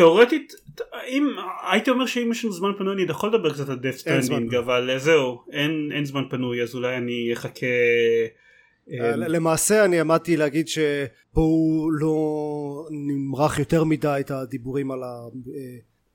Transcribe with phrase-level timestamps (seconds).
[0.00, 0.52] תאורטית
[1.08, 1.28] אם
[1.70, 4.98] הייתי אומר שאם יש לנו זמן פנוי אני יכול לדבר קצת על Death Stranding אבל
[4.98, 7.66] זהו אין, אין זמן פנוי אז אולי אני אחכה
[8.92, 12.16] אה, למעשה אני עמדתי להגיד שבואו לא
[12.90, 15.00] נמרח יותר מדי את הדיבורים על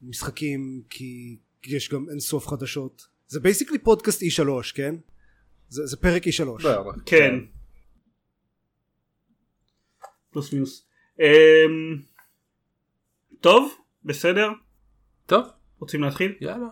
[0.02, 3.08] המשחקים כי יש גם אין סוף חדשות.
[3.28, 4.96] זה basically פודקאסט E3 כן?
[5.70, 6.68] זה, זה פרק E3
[7.06, 7.36] כן.
[10.32, 10.88] פלוס מינוס.
[11.20, 11.26] אמ,
[13.46, 14.50] טוב בסדר?
[15.25, 15.46] טוב.
[15.79, 16.36] רוצים להתחיל?
[16.42, 16.68] יאללה.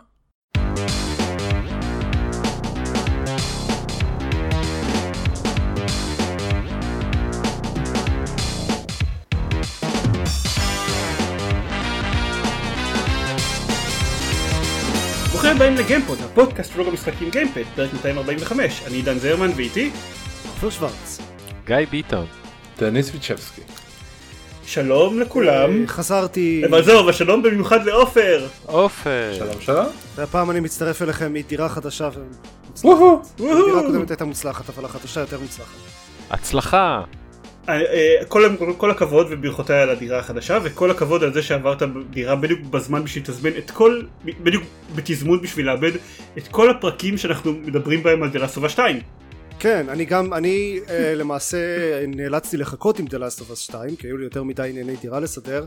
[15.31, 19.90] ברוכים הבאים לגיימפוד, הפודקאסט פלוג המשחקים גיימפד, פרק 245, אני עידן זרמן ואיתי
[20.43, 21.21] עופר שוורץ.
[21.65, 22.26] גיא ביטון.
[22.77, 23.73] דניס ויצ'בסקי.
[24.66, 29.34] שלום לכולם, אה, חזרתי אבל זהו, אבל שלום במיוחד לעופר, עופר.
[29.38, 29.85] שלום שלום.
[30.16, 33.40] והפעם אני מצטרף אליכם מדירה חדשה ומוצלחת.
[33.40, 35.77] הדירה הקודמת הייתה מוצלחת אבל החדשה יותר מוצלחת
[36.29, 37.02] הצלחה.
[37.70, 42.35] אה, אה, כל, כל הכבוד וברכותיי על הדירה החדשה וכל הכבוד על זה שעברת דירה
[42.35, 44.63] בדיוק בזמן בשביל לתזמן את כל, בדיוק
[44.96, 45.91] בתזמון בשביל לאבד
[46.37, 48.99] את כל הפרקים שאנחנו מדברים בהם על The Last of Us 2
[49.63, 51.57] כן אני גם אני אה, למעשה
[52.07, 55.19] נאלצתי לחכות עם The Last of Us 2 כי היו לי יותר מדי ענייני דירה
[55.19, 55.65] לסדר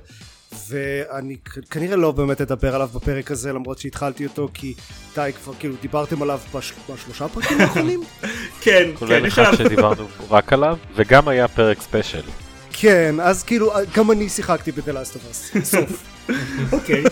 [0.68, 1.36] ואני
[1.70, 4.74] כנראה לא באמת אדבר עליו בפרק הזה למרות שהתחלתי אותו כי
[5.14, 8.02] די כבר כאילו דיברתם עליו בש, בשלושה פרקים האחרונים?
[8.20, 8.28] כן,
[8.64, 12.22] כן, כולל יש אחד שדיברנו רק עליו וגם היה פרק special.
[12.72, 16.02] כן אז כאילו גם אני שיחקתי ב-The Last of Us סוף
[16.72, 17.04] אוקיי,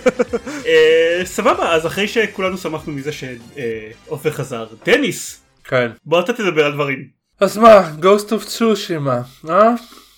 [0.66, 5.90] אה, סבבה, אז אחרי שכולנו שמחנו מזה שעופר חזר, דניס, כן.
[6.04, 7.08] בוא אתה תדבר על דברים.
[7.40, 9.74] אז מה, Ghost of Tsushima, אה?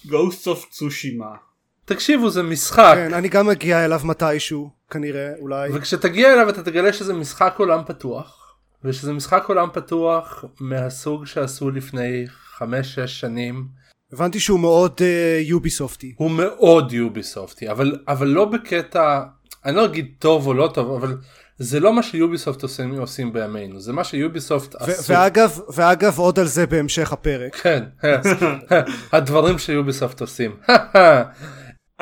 [0.06, 1.36] Ghost of Tsushima.
[1.84, 2.92] תקשיבו זה משחק.
[2.94, 7.80] כן אני גם אגיע אליו מתישהו כנראה אולי וכשתגיע אליו אתה תגלה שזה משחק עולם
[7.86, 12.26] פתוח ושזה משחק עולם פתוח מהסוג שעשו לפני
[12.58, 12.62] 5-6
[13.06, 13.68] שנים
[14.12, 15.00] הבנתי שהוא מאוד
[15.40, 19.22] יוביסופטי הוא מאוד יוביסופטי אבל אבל לא בקטע
[19.64, 21.16] אני לא אגיד טוב או לא טוב אבל
[21.58, 25.12] זה לא מה שיוביסופט עושים, עושים בימינו זה מה שיוביסופט עשו.
[25.12, 27.56] ואגב ואגב עוד על זה בהמשך הפרק.
[27.56, 27.84] כן
[29.12, 30.56] הדברים שיוביסופט עושים.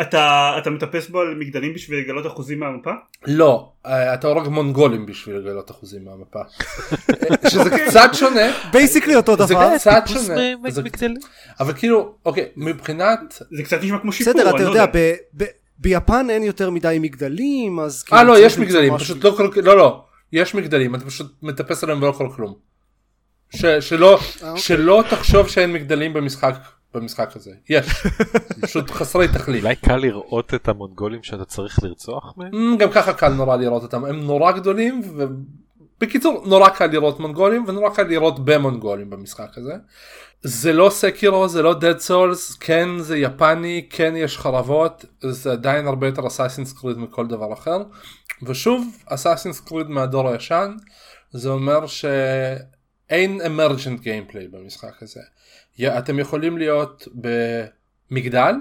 [0.01, 2.91] אתה, אתה מטפס בו על מגדלים בשביל לגלות אחוזים מהמפה?
[3.27, 6.41] לא אה, אתה הורג מונגולים בשביל לגלות אחוזים מהמפה.
[7.51, 8.53] שזה קצת שונה.
[8.73, 9.71] basically אותו זה דבר.
[9.79, 10.41] קצת טיפוס שונה.
[10.71, 11.07] זה-.
[11.61, 14.87] אבל כאילו אוקיי מבחינת זה קצת נשמע כמו שיפור, בסדר אתה אני לא יודע.
[14.87, 18.99] ב- ב- ביפן אין יותר מדי מגדלים אז כאילו אה לא יש מגדלים.
[18.99, 22.55] פשוט לא כל לא לא יש מגדלים אתה פשוט מטפס עליהם ולא יכול כלום.
[23.57, 24.59] ש- שלא אוקיי.
[24.63, 26.55] שלא תחשוב שאין מגדלים במשחק
[26.95, 27.87] במשחק הזה יש
[28.61, 29.63] פשוט חסרי תכלית.
[29.63, 32.53] אולי קל לראות את המונגולים שאתה צריך לרצוח מהם?
[32.53, 37.65] Mm, גם ככה קל נורא לראות אותם הם נורא גדולים ובקיצור נורא קל לראות מונגולים
[37.69, 39.73] ונורא קל לראות במונגולים במשחק הזה.
[40.47, 45.87] זה לא Sekiro זה לא Dark Souls כן זה יפני כן יש חרבות זה עדיין
[45.87, 47.83] הרבה יותר Assassin's Creed מכל דבר אחר
[48.43, 50.77] ושוב Assassin's Creed מהדור הישן
[51.33, 55.21] זה אומר שאין emergent gameplay במשחק הזה.
[55.83, 57.09] אתם יכולים להיות
[58.11, 58.55] במגדל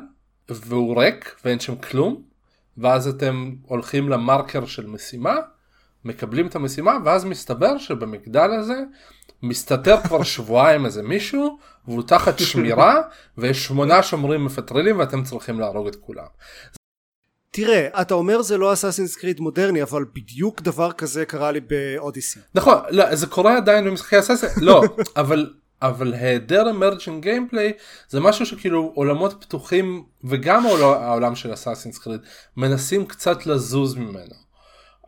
[0.49, 2.23] והוא ריק ואין שם כלום
[2.77, 5.35] ואז אתם הולכים למרקר של משימה
[6.05, 8.83] מקבלים את המשימה ואז מסתבר שבמגדל הזה
[9.43, 13.01] מסתתר כבר שבועיים איזה מישהו והוא תחת שמירה
[13.37, 16.25] ויש שמונה שומרים מפטרלים ואתם צריכים להרוג את כולם.
[17.51, 22.39] תראה אתה אומר זה לא אסאסינס קריד מודרני אבל בדיוק דבר כזה קרה לי באודיסי
[22.55, 24.83] נכון לא, זה קורה עדיין במשחקי הססן לא
[25.17, 27.73] אבל אבל היעדר אמרג'ן גיימפליי
[28.09, 32.21] זה משהו שכאילו עולמות פתוחים וגם העול- העולם של אסאסינס קריד
[32.57, 34.35] מנסים קצת לזוז ממנו.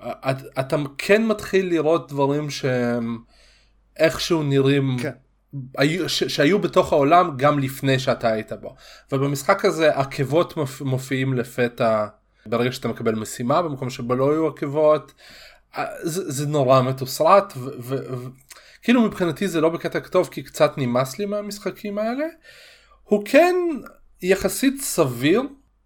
[0.02, 3.18] את, אתה כן מתחיל לראות דברים שהם
[3.98, 5.12] איכשהו נראים כן.
[5.78, 8.76] היו, ש, שהיו בתוך העולם גם לפני שאתה היית בו
[9.12, 12.06] ובמשחק הזה עקבות מופיע, מופיעים לפתע
[12.46, 15.14] ברגע שאתה מקבל משימה במקום שבו לא היו עקבות
[15.78, 21.26] אה, זה, זה נורא מתוסרט וכאילו מבחינתי זה לא בקטע טוב כי קצת נמאס לי
[21.26, 22.26] מהמשחקים האלה
[23.04, 23.56] הוא כן
[24.22, 25.42] יחסית סביר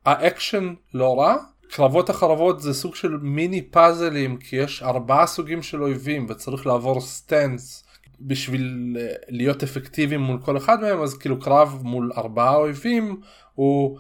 [0.06, 1.36] האקשן לא רע
[1.69, 7.01] קרבות החרבות זה סוג של מיני פאזלים כי יש ארבעה סוגים של אויבים וצריך לעבור
[7.01, 7.84] stance
[8.21, 8.98] בשביל
[9.30, 13.21] להיות אפקטיביים מול כל אחד מהם אז כאילו קרב מול ארבעה אויבים
[13.56, 13.98] הוא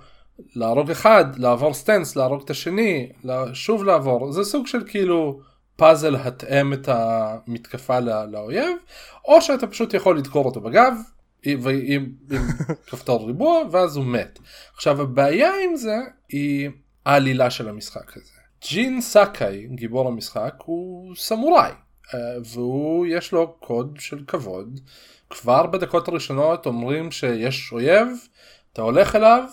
[0.55, 3.11] להרוג אחד לעבור stance להרוג את השני
[3.53, 5.39] שוב לעבור זה סוג של כאילו
[5.75, 8.77] פאזל התאם את המתקפה לא- לאויב
[9.25, 10.93] או שאתה פשוט יכול לדקור אותו בגב
[11.43, 12.41] עם, עם, עם
[12.87, 14.39] כפתור ריבוע ואז הוא מת.
[14.75, 15.95] עכשיו הבעיה עם זה
[16.29, 16.69] היא
[17.05, 18.33] העלילה של המשחק הזה.
[18.69, 21.71] ג'ין סאקאי, גיבור המשחק, הוא סמוראי,
[22.45, 24.79] והוא יש לו קוד של כבוד.
[25.29, 28.07] כבר בדקות הראשונות אומרים שיש אויב,
[28.73, 29.43] אתה הולך אליו,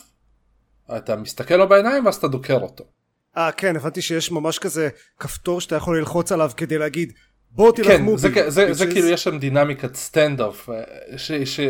[0.97, 2.85] אתה מסתכל לו בעיניים ואז אתה דוקר אותו.
[3.37, 4.89] אה כן הבנתי שיש ממש כזה
[5.21, 7.13] כפתור שאתה יכול ללחוץ עליו כדי להגיד
[7.51, 8.51] בואו תילחמו כן, זה, בי.
[8.51, 10.69] זה, זה is- כאילו יש שם דינמיקת standoff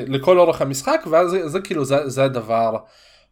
[0.06, 2.76] לכל אורך המשחק ואז זה, זה כאילו זה, זה הדבר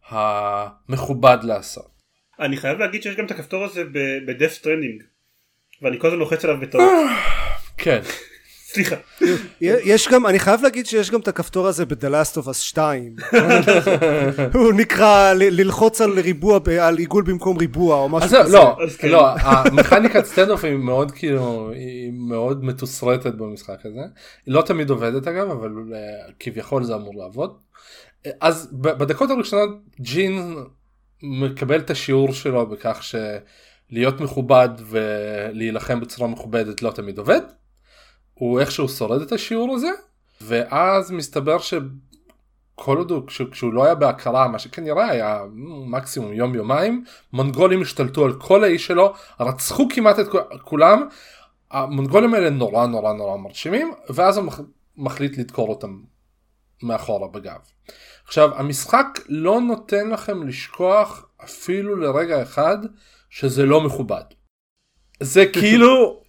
[0.09, 1.95] המכובד לעשות.
[2.39, 3.83] אני חייב להגיד שיש גם את הכפתור הזה
[4.27, 5.03] ב Death Stranding.
[5.81, 6.83] ואני כל הזמן לוחץ עליו בטעות.
[7.77, 8.01] כן.
[8.75, 8.95] סליחה.
[9.61, 13.15] יש גם אני חייב להגיד שיש גם את הכפתור הזה ב-The Last of Us 2
[14.53, 18.95] הוא נקרא ללחוץ על ריבוע על עיגול במקום ריבוע או משהו זהו, כזה לא, אז
[18.95, 19.09] כן.
[19.09, 24.01] לא, המכניקת standoff היא מאוד כאילו, היא מאוד מתוסרטת במשחק הזה.
[24.45, 25.99] היא לא תמיד עובדת אגב, אבל אה,
[26.39, 27.57] כביכול זה אמור לעבוד.
[28.25, 29.69] אה, אז ב- בדקות הראשונות
[29.99, 30.55] ג'ין
[31.23, 32.99] מקבל את השיעור שלו בכך
[33.89, 37.41] שלהיות מכובד ולהילחם בצורה מכובדת לא תמיד עובד.
[38.33, 39.89] הוא איכשהו שורד את השיעור הזה,
[40.41, 41.73] ואז מסתבר ש...
[42.75, 45.41] כל עוד הוא, כש- כשהוא לא היה בהכרה, מה שכנראה היה
[45.87, 47.03] מקסימום יום יומיים,
[47.33, 50.27] מונגולים השתלטו על כל האיש שלו, רצחו כמעט את
[50.61, 51.07] כולם,
[51.71, 54.59] המונגולים האלה נורא נורא נורא מרשימים, ואז הוא מח-
[54.97, 55.99] מחליט לדקור אותם
[56.83, 57.59] מאחורה בגב.
[58.25, 62.77] עכשיו המשחק לא נותן לכם לשכוח אפילו לרגע אחד
[63.35, 64.23] שזה לא מכובד.
[65.19, 66.21] זה כאילו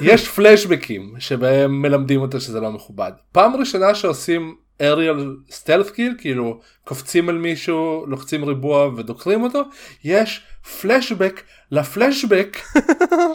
[0.00, 3.12] יש פלשבקים שבהם מלמדים אותו שזה לא מכובד.
[3.32, 9.62] פעם ראשונה שעושים אריאל סטלף קיל כאילו קופצים על מישהו לוחצים ריבוע ודוקרים אותו
[10.04, 10.42] יש
[10.80, 12.56] פלשבק לפלשבק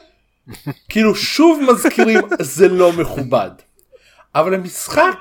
[0.89, 3.51] כאילו שוב מזכירים זה לא מכובד.
[4.35, 5.15] אבל המשחק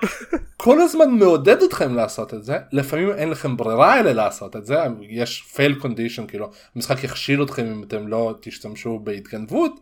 [0.57, 2.59] כל הזמן מעודד אתכם לעשות את זה.
[2.73, 4.77] לפעמים אין לכם ברירה אלא לעשות את זה.
[5.09, 9.81] יש פייל קונדישן כאילו המשחק יכשיל אתכם אם אתם לא תשתמשו בהתגנבות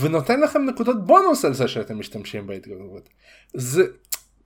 [0.00, 3.08] ונותן לכם נקודות בונוס על זה שאתם משתמשים בהתגנבות.
[3.54, 3.82] זה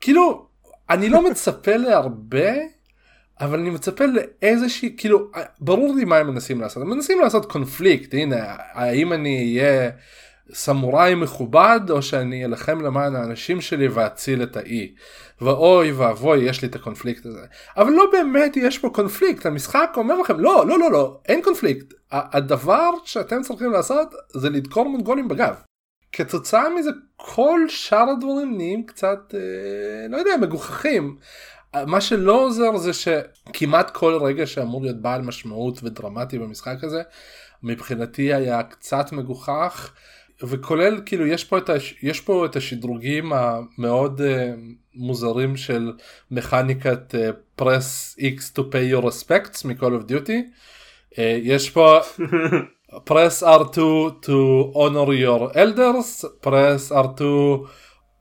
[0.00, 0.46] כאילו
[0.90, 2.52] אני לא מצפה להרבה
[3.40, 5.30] אבל אני מצפה לאיזושהי כאילו
[5.60, 6.82] ברור לי מה הם מנסים לעשות.
[6.82, 8.14] הם מנסים לעשות קונפליקט.
[8.14, 9.90] הנה האם אני אהיה
[10.52, 14.94] סמוראי מכובד או שאני אלחם למען האנשים שלי ואציל את האי.
[15.40, 17.46] ואוי ואבוי יש לי את הקונפליקט הזה.
[17.76, 21.94] אבל לא באמת יש פה קונפליקט המשחק אומר לכם לא לא לא לא אין קונפליקט
[22.12, 25.54] הדבר שאתם צריכים לעשות זה לדקור מונגולים בגב.
[26.12, 31.16] כתוצאה מזה כל שאר הדברים נהיים קצת אה, לא יודע מגוחכים.
[31.86, 37.02] מה שלא עוזר זה שכמעט כל רגע שאמור להיות בעל משמעות ודרמטי במשחק הזה
[37.62, 39.92] מבחינתי היה קצת מגוחך
[40.42, 41.94] וכולל כאילו יש פה את, הש...
[42.02, 44.24] יש פה את השדרוגים המאוד uh,
[44.94, 45.92] מוזרים של
[46.30, 50.40] מכניקת uh, press x to pay your respects מ-call of duty.
[51.12, 51.98] Uh, יש פה
[53.10, 53.78] press r2
[54.22, 57.20] to honor your elders press r2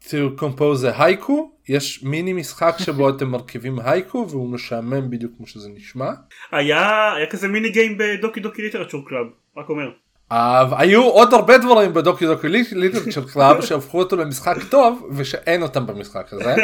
[0.10, 5.48] to compose a haiku יש מיני משחק שבו אתם מרכיבים הייקו והוא משעמם בדיוק כמו
[5.48, 6.12] שזה נשמע.
[6.52, 9.28] היה היה כזה mini game ב Doki Doki Literature Club
[9.58, 10.05] רק אומר.
[10.32, 15.88] היו עוד הרבה דברים ב Doki Doki Literature Club שהפכו אותו למשחק טוב ושאין אותם
[15.88, 16.56] במשחק הזה.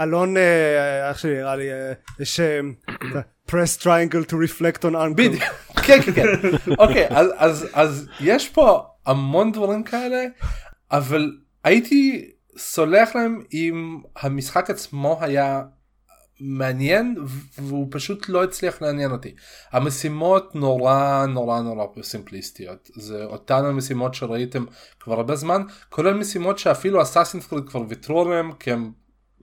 [0.00, 2.60] אלון אה, אח שלי הראה לי אה, יש אה,
[3.50, 5.42] press triangle to reflect on uncle בדיוק.
[5.86, 6.26] כן כן כן.
[6.78, 7.08] אוקיי
[7.72, 10.24] אז יש פה המון דברים כאלה
[10.92, 11.32] אבל
[11.64, 15.62] הייתי סולח להם אם המשחק עצמו היה
[16.40, 17.16] מעניין
[17.58, 19.34] והוא פשוט לא הצליח לעניין אותי.
[19.72, 24.64] המשימות נורא נורא נורא סימפליסטיות זה אותן המשימות שראיתם
[25.00, 28.92] כבר הרבה זמן כולל משימות שאפילו אסאסינס קריד כבר ויתרו עליהם כי הם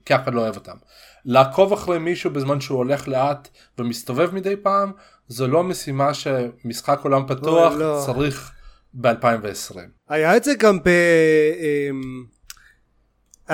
[0.04, 0.76] כי אף אחד לא אוהב אותם.
[1.24, 4.92] לעקוב אחרי מישהו בזמן שהוא הולך לאט ומסתובב מדי פעם
[5.28, 8.02] זו לא משימה שמשחק עולם פתוח אוי, לא.
[8.06, 8.52] צריך
[8.94, 9.76] ב-2020.
[10.08, 10.88] היה את זה גם ב...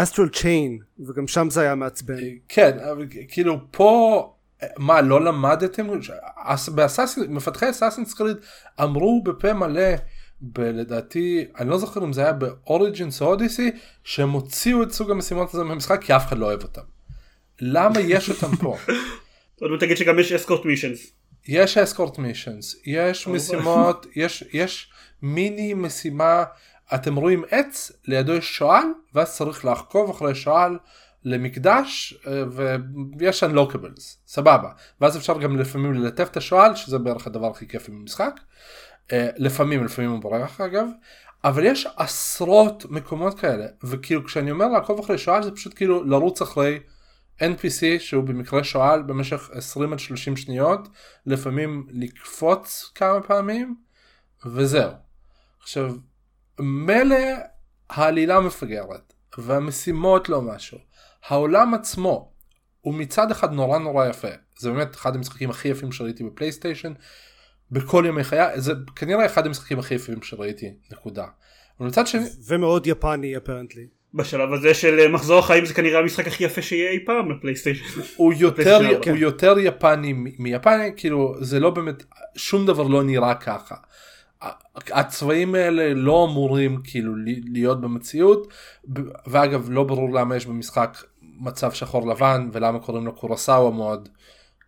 [0.03, 2.15] אסטרל צ'יין וגם שם זה היה מעצבן
[2.49, 4.35] כן אבל כאילו פה
[4.79, 5.87] מה לא למדתם
[7.29, 8.37] מפתחי אסאסינס קריד
[8.83, 9.95] אמרו בפה מלא
[10.57, 13.71] לדעתי אני לא זוכר אם זה היה באוריג'ינס או אודיסי
[14.05, 16.83] שהם הוציאו את סוג המשימות הזה מהמשחק כי אף אחד לא אוהב אותם.
[17.61, 18.77] למה יש אותם פה?
[19.61, 21.13] עוד מעט תגיד שגם יש אסקורט מישנס.
[21.49, 24.91] יש אסקורט מישנס יש משימות יש יש
[25.23, 26.45] מיני משימה
[26.95, 30.79] אתם רואים עץ לידו יש שועל ואז צריך לעקוב אחרי שועל
[31.25, 32.43] למקדש אה,
[33.19, 34.71] ויש unlockables סבבה.
[35.01, 38.41] ואז אפשר גם לפעמים ללטף את השועל שזה בערך הדבר הכי כיפי במשחק.
[39.13, 40.87] אה, לפעמים לפעמים הוא בורח אגב.
[41.45, 46.43] אבל יש עשרות מקומות כאלה וכאילו כשאני אומר לעקוב אחרי שועל זה פשוט כאילו לרוץ
[46.43, 46.79] אחרי
[47.41, 50.89] NPC שהוא במקרה שועל במשך 20 עד 30 שניות
[51.27, 53.77] לפעמים לקפוץ כמה פעמים
[54.47, 54.91] וזהו.
[55.61, 55.95] עכשיו,
[56.59, 57.17] מילא
[57.91, 60.79] העלילה מפגרת, והמשימות לא משהו.
[61.29, 62.33] העולם עצמו
[62.81, 64.29] הוא מצד אחד נורא נורא יפה.
[64.59, 66.93] זה באמת אחד המשחקים הכי יפים שראיתי בפלייסטיישן.
[67.71, 71.27] בכל ימי חיי, זה כנראה אחד המשחקים הכי יפים שראיתי, נקודה.
[71.81, 72.27] אבל מצד שני...
[72.47, 73.87] ומאוד יפני אפרנטלי.
[74.15, 77.85] בשלב הזה של אה, מחזור החיים זה כנראה המשחק הכי יפה שיהיה אי פעם לפלייסטיישן.
[78.17, 82.03] הוא יותר, הוא יותר יפני מיפני, כאילו זה לא באמת,
[82.37, 83.75] שום דבר לא נראה ככה.
[84.77, 87.13] הצבעים האלה לא אמורים כאילו
[87.45, 88.53] להיות במציאות
[89.27, 94.09] ואגב לא ברור למה יש במשחק מצב שחור לבן ולמה קוראים לו קורסאווה מוד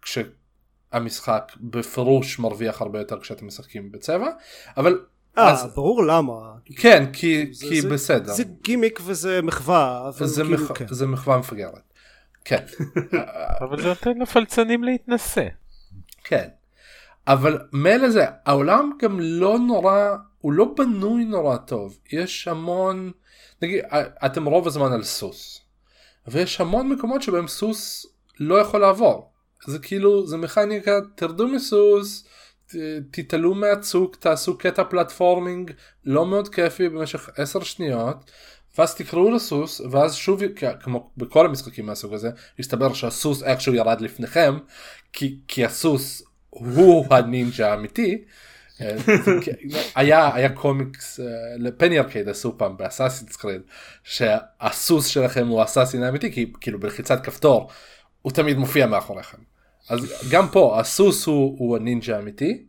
[0.02, 4.28] כשהמשחק בפירוש מרוויח הרבה יותר כשאתם משחקים בצבע
[4.76, 4.98] אבל
[5.38, 5.74] אה, אז...
[5.74, 6.32] ברור למה.
[6.76, 8.32] כן, כי, זה, כי זה, בסדר.
[8.32, 10.10] זה גימיק וזה מחווה.
[10.12, 10.72] זה, כאילו, מח...
[10.72, 10.86] כן.
[10.88, 11.92] זה מחווה מפגרת.
[12.44, 12.64] כן.
[13.62, 15.46] אבל זה נותן לפלצנים להתנסה.
[16.24, 16.48] כן.
[17.26, 21.98] אבל מילא זה, העולם גם לא נורא, הוא לא בנוי נורא טוב.
[22.12, 23.10] יש המון,
[23.62, 23.84] נגיד,
[24.26, 25.60] אתם רוב הזמן על סוס.
[26.28, 28.06] ויש המון מקומות שבהם סוס
[28.40, 29.32] לא יכול לעבור.
[29.66, 32.24] זה כאילו, זה מכניקה, תרדו מסוס.
[33.10, 35.72] תתעלו מהצוק תעשו קטע פלטפורמינג
[36.04, 38.30] לא מאוד כיפי במשך 10 שניות
[38.78, 40.40] ואז תקראו לסוס ואז שוב
[40.82, 44.58] כמו בכל המשחקים מהסוג הזה הסתבר שהסוס איכשהו ירד לפניכם
[45.12, 48.24] כי, כי הסוס הוא הנינג'ה האמיתי.
[49.94, 51.20] היה היה קומיקס
[51.58, 53.60] לפני ארקייד עשו פעם באסאסינס קריד
[54.04, 57.70] שהסוס שלכם הוא הסאסין האמיתי כי כאילו בלחיצת כפתור
[58.22, 59.38] הוא תמיד מופיע מאחוריכם.
[59.88, 62.66] אז גם פה הסוס הוא, הוא הנינג'ה האמיתי.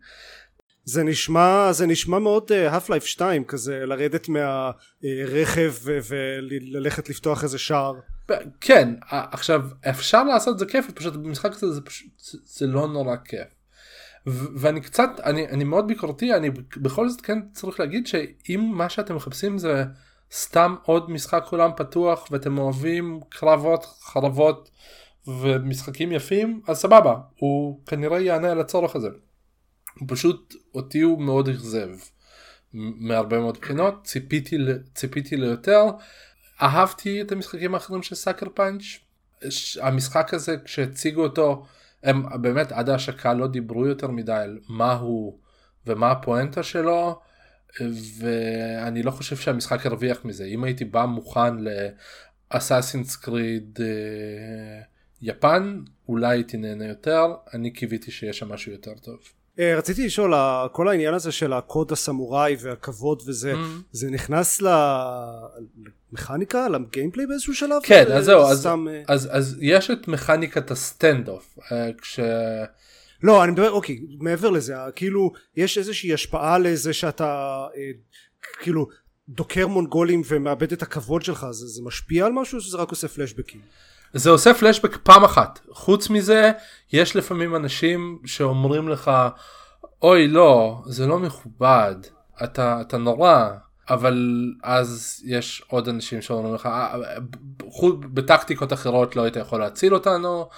[0.84, 7.94] זה נשמע זה נשמע מאוד האף לייף 2 כזה לרדת מהרכב וללכת לפתוח איזה שער.
[8.62, 12.12] כן עכשיו אפשר לעשות זה כיף פשוט במשחק הזה זה פשוט
[12.46, 13.48] זה לא נורא כיף.
[14.28, 19.16] ואני קצת אני אני מאוד ביקורתי אני בכל זאת כן צריך להגיד שאם מה שאתם
[19.16, 19.84] מחפשים זה
[20.32, 24.72] סתם עוד משחק עולם פתוח ואתם אוהבים קרבות חרבות
[25.28, 29.10] ומשחקים יפים אז סבבה הוא כנראה יענה על הצורך הזה.
[30.00, 31.90] הוא פשוט אותי הוא מאוד אכזב
[32.74, 34.58] מהרבה מאוד בחינות ציפיתי
[34.96, 35.86] ציפיתי ליותר
[36.62, 38.84] אהבתי את המשחקים האחרים של סאקר פאנץ'
[39.82, 41.66] המשחק הזה כשהציגו אותו
[42.04, 45.38] הם באמת עד ההשקה לא דיברו יותר מדי על מה הוא
[45.88, 47.20] ומה הפואנטה שלו
[48.20, 51.54] ואני לא חושב שהמשחק הרוויח מזה אם הייתי בא מוכן
[52.54, 53.80] ל Assassin's Creed
[55.22, 59.41] יפן אולי הייתי נהנה יותר אני קיוויתי שיש שם משהו יותר טוב.
[59.62, 60.34] אה, רציתי לשאול
[60.72, 63.84] כל העניין הזה של הקוד הסמוראי והכבוד וזה mm-hmm.
[63.92, 64.62] זה נכנס
[66.12, 67.82] למכניקה ל gameplay באיזשהו שלב?
[67.84, 68.88] כן אז זהו אז, סתם...
[68.90, 72.20] אה, אז, אז יש את מכניקת ה standoff אה, כש...
[73.24, 77.60] לא אני מדבר אוקיי מעבר לזה כאילו יש איזושהי השפעה לזה שאתה
[78.60, 78.88] כאילו
[79.30, 83.62] דוקר מונגולים ומאבד את הכבוד שלך זה משפיע על משהו או שזה רק עושה פלשבקים?
[84.14, 85.60] זה עושה פלשבק פעם אחת.
[85.72, 86.52] חוץ מזה
[86.94, 89.12] יש לפעמים אנשים שאומרים לך
[90.02, 91.96] אוי לא זה לא מכובד
[92.44, 93.50] אתה אתה נורא.
[93.90, 96.98] אבל אז יש עוד אנשים שאומרים לך אה,
[98.14, 100.50] בטקטיקות אחרות לא היית יכול להציל אותנו.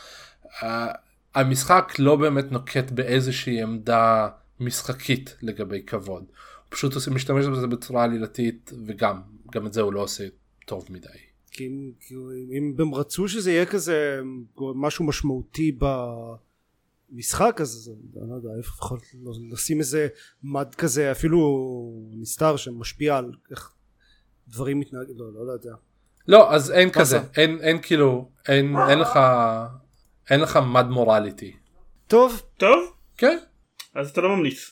[1.35, 4.29] המשחק לא באמת נוקט באיזושהי עמדה
[4.59, 6.23] משחקית לגבי כבוד.
[6.23, 10.23] הוא פשוט משתמש בזה בצורה עלילתית וגם גם את זה הוא לא עושה
[10.65, 11.32] טוב מדי.
[11.53, 11.91] כי אם,
[12.57, 14.19] אם הם רצו שזה יהיה כזה
[14.75, 15.77] משהו משמעותי
[17.11, 17.91] במשחק אז
[18.21, 19.03] אני לא יודע לפחות
[19.51, 20.07] לשים איזה
[20.43, 21.39] מד כזה אפילו
[22.11, 23.73] נסתר שמשפיע על איך
[24.47, 25.75] דברים מתנהגים לא, לא, לא יודע.
[26.27, 27.19] לא אז אין כזה.
[27.37, 29.19] אין, אין כאילו אין, אין לך
[30.29, 31.55] אין לך מד מורליטי
[32.07, 32.41] טוב.
[32.57, 32.93] טוב?
[33.17, 33.37] כן.
[33.95, 34.71] אז אתה לא ממליץ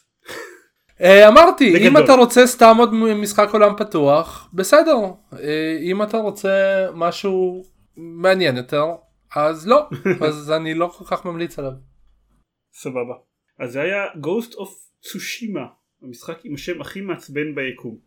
[1.01, 4.95] אמרתי אם אתה רוצה סתם עוד משחק עולם פתוח בסדר
[5.31, 5.35] uh,
[5.81, 7.63] אם אתה רוצה משהו
[7.97, 8.85] מעניין יותר
[9.35, 9.89] אז לא
[10.27, 11.71] אז אני לא כל כך ממליץ עליו.
[12.73, 13.13] סבבה
[13.59, 14.69] אז זה היה Ghost of
[15.05, 17.97] Tsushima המשחק עם השם הכי מעצבן ביקום.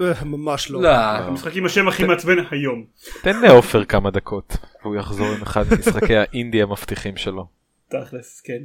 [0.00, 0.82] אה, ממש לא.
[0.82, 0.88] לא.
[0.88, 2.86] המשחק עם השם הכי מעצבן היום.
[3.22, 7.46] תן לעופר כמה דקות והוא יחזור עם אחד ממשחקי האינדי המבטיחים שלו.
[7.88, 8.62] תכלס כן.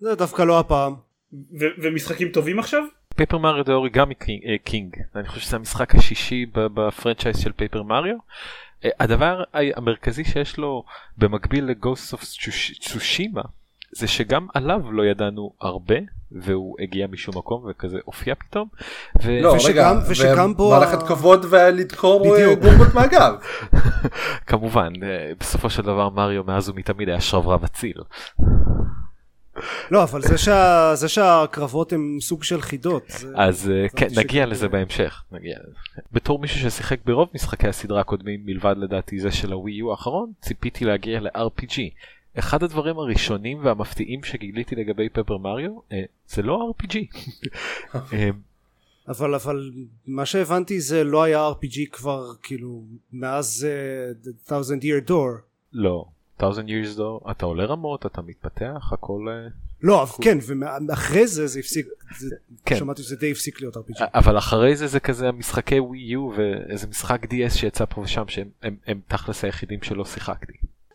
[0.00, 1.05] זה דווקא לא הפעם.
[1.82, 2.82] ומשחקים טובים עכשיו?
[3.16, 4.14] Paper Mario The Origami
[4.64, 8.16] King אני חושב שזה המשחק השישי ב franchise של Paper Mario.
[8.84, 10.84] אה, הדבר המרכזי שיש לו
[11.18, 12.24] במקביל ל Ghost of
[12.80, 13.42] Tsushima
[13.96, 15.94] זה שגם עליו לא ידענו הרבה
[16.32, 18.68] והוא הגיע משום מקום וכזה הופיע פתאום.
[19.22, 19.40] ו...
[19.42, 23.34] לא ושגם, רגע, ושגם בו מערכת כבוד ולדקור אה, גורבות מהגב.
[24.46, 28.00] כמובן אה, בסופו של דבר מריו מאז ומתמיד היה שרברב אציל.
[29.90, 33.04] לא, אבל זה, שה, זה שהקרבות הם סוג של חידות.
[33.08, 35.22] זה, אז זה כן, נגיע לזה בהמשך.
[35.32, 35.58] נגיע.
[36.12, 40.84] בתור מישהו ששיחק ברוב משחקי הסדרה הקודמים, מלבד לדעתי זה של הווי יו האחרון, ציפיתי
[40.84, 41.80] להגיע ל-RPG.
[42.38, 46.96] אחד הדברים הראשונים והמפתיעים שגיליתי לגבי פפר מריו, אה, זה לא RPG.
[48.12, 48.30] אה,
[49.08, 49.72] אבל אבל
[50.06, 52.82] מה שהבנתי זה לא היה RPG כבר כאילו
[53.12, 55.40] מאז uh, The thousand year door.
[55.72, 56.04] לא,
[56.40, 59.26] thousand years door, אתה עולה רמות, אתה מתפתח, הכל...
[59.82, 60.38] לא, אבל כן,
[60.88, 61.86] ואחרי זה זה הפסיק,
[62.18, 62.76] זה, כן.
[62.76, 64.04] שמעתי שזה די הפסיק להיות RPG.
[64.14, 68.48] אבל אחרי זה זה כזה משחקי ווי יו ואיזה משחק DS שיצא פה ושם שהם
[68.62, 70.52] הם, הם תכלס היחידים שלא שיחקתי.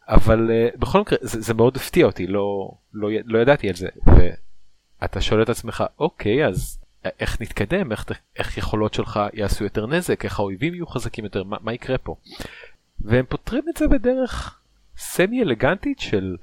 [0.08, 3.88] אבל uh, בכל מקרה זה, זה מאוד הפתיע אותי, לא, לא, לא ידעתי על זה.
[5.02, 6.80] ואתה שואל את עצמך, אוקיי, אז
[7.20, 8.06] איך נתקדם, איך,
[8.40, 12.16] איך יכולות שלך יעשו יותר נזק, איך האויבים יהיו חזקים יותר, מה, מה יקרה פה.
[13.00, 14.61] והם פותרים את זה בדרך
[15.02, 16.38] סמי אלגנטית של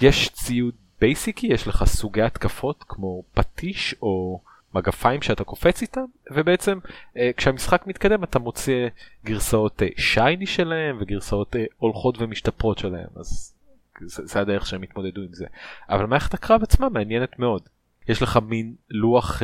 [0.00, 4.40] יש ציוד בייסיקי, יש לך סוגי התקפות כמו פטיש או
[4.74, 6.78] מגפיים שאתה קופץ איתם, ובעצם
[7.16, 8.88] אה, כשהמשחק מתקדם אתה מוצא
[9.24, 13.54] גרסאות אה, שייני שלהם וגרסאות אה, הולכות ומשתפרות שלהם, אז
[14.00, 15.46] זה, זה הדרך שהם התמודדו עם זה.
[15.88, 17.62] אבל מערכת הקרב עצמה מעניינת מאוד.
[18.08, 19.42] יש לך מין לוח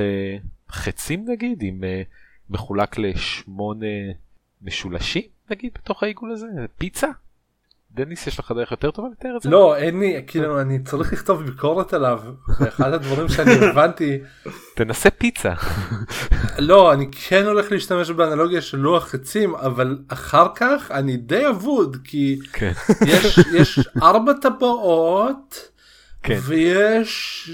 [0.70, 1.84] חצים נגיד, עם
[2.50, 3.86] מחולק לשמונה
[4.62, 6.46] משולשים נגיד בתוך העיגול הזה,
[6.78, 7.08] פיצה.
[7.90, 9.50] דניס יש לך דרך יותר טובה לתאר את זה?
[9.50, 12.20] לא אין לי כאילו אני צריך לכתוב ביקורת עליו
[12.60, 14.18] ואחד הדברים שאני הבנתי
[14.74, 15.52] תנסה פיצה
[16.58, 21.96] לא אני כן הולך להשתמש באנלוגיה של לוח חצים אבל אחר כך אני די אבוד
[22.04, 22.72] כי כן.
[23.06, 25.70] יש יש ארבע טבעות
[26.22, 26.38] כן.
[26.42, 27.50] ויש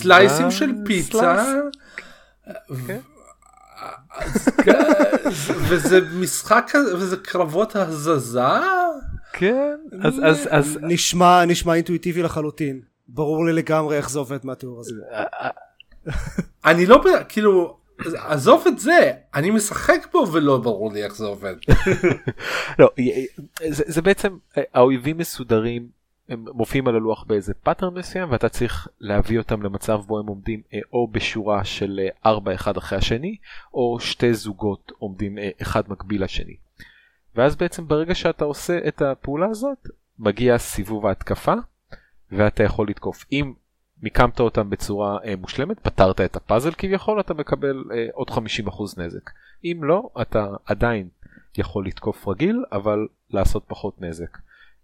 [0.00, 1.44] סלייסים של פיצה.
[2.86, 3.00] כן.
[5.46, 8.40] וזה משחק וזה קרבות הזזה.
[9.32, 14.80] כן אז אז אז נשמע נשמע אינטואיטיבי לחלוטין ברור לי לגמרי איך זה עובד מהתיאור
[14.80, 14.94] הזה.
[16.64, 17.76] אני לא כאילו
[18.14, 21.54] עזוב את זה אני משחק פה ולא ברור לי איך זה עובד.
[22.78, 22.90] לא
[23.68, 24.36] זה בעצם
[24.74, 30.18] האויבים מסודרים הם מופיעים על הלוח באיזה pattern מסוים ואתה צריך להביא אותם למצב בו
[30.18, 33.36] הם עומדים אה, או בשורה של 4 אה, אחד אחרי השני
[33.74, 36.56] או שתי זוגות עומדים אה, אחד מקביל לשני.
[37.34, 39.88] ואז בעצם ברגע שאתה עושה את הפעולה הזאת
[40.18, 41.54] מגיע סיבוב ההתקפה
[42.32, 43.24] ואתה יכול לתקוף.
[43.32, 43.52] אם
[44.02, 48.32] מיקמת אותם בצורה אה, מושלמת פתרת את הפאזל כביכול אתה מקבל אה, עוד 50%
[48.96, 49.30] נזק.
[49.64, 51.08] אם לא אתה עדיין
[51.58, 54.38] יכול לתקוף רגיל אבל לעשות פחות נזק.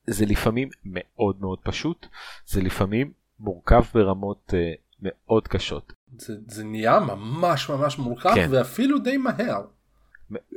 [0.07, 2.07] זה לפעמים מאוד מאוד פשוט,
[2.47, 5.93] זה לפעמים מורכב ברמות uh, מאוד קשות.
[6.19, 8.49] זה, זה נהיה ממש ממש מורכב כן.
[8.51, 9.63] ואפילו די מהר.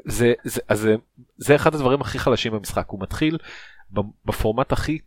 [0.05, 0.95] זה, זה, אז זה,
[1.37, 3.37] זה אחד הדברים הכי חלשים במשחק, הוא מתחיל
[4.25, 4.99] בפורמט הכי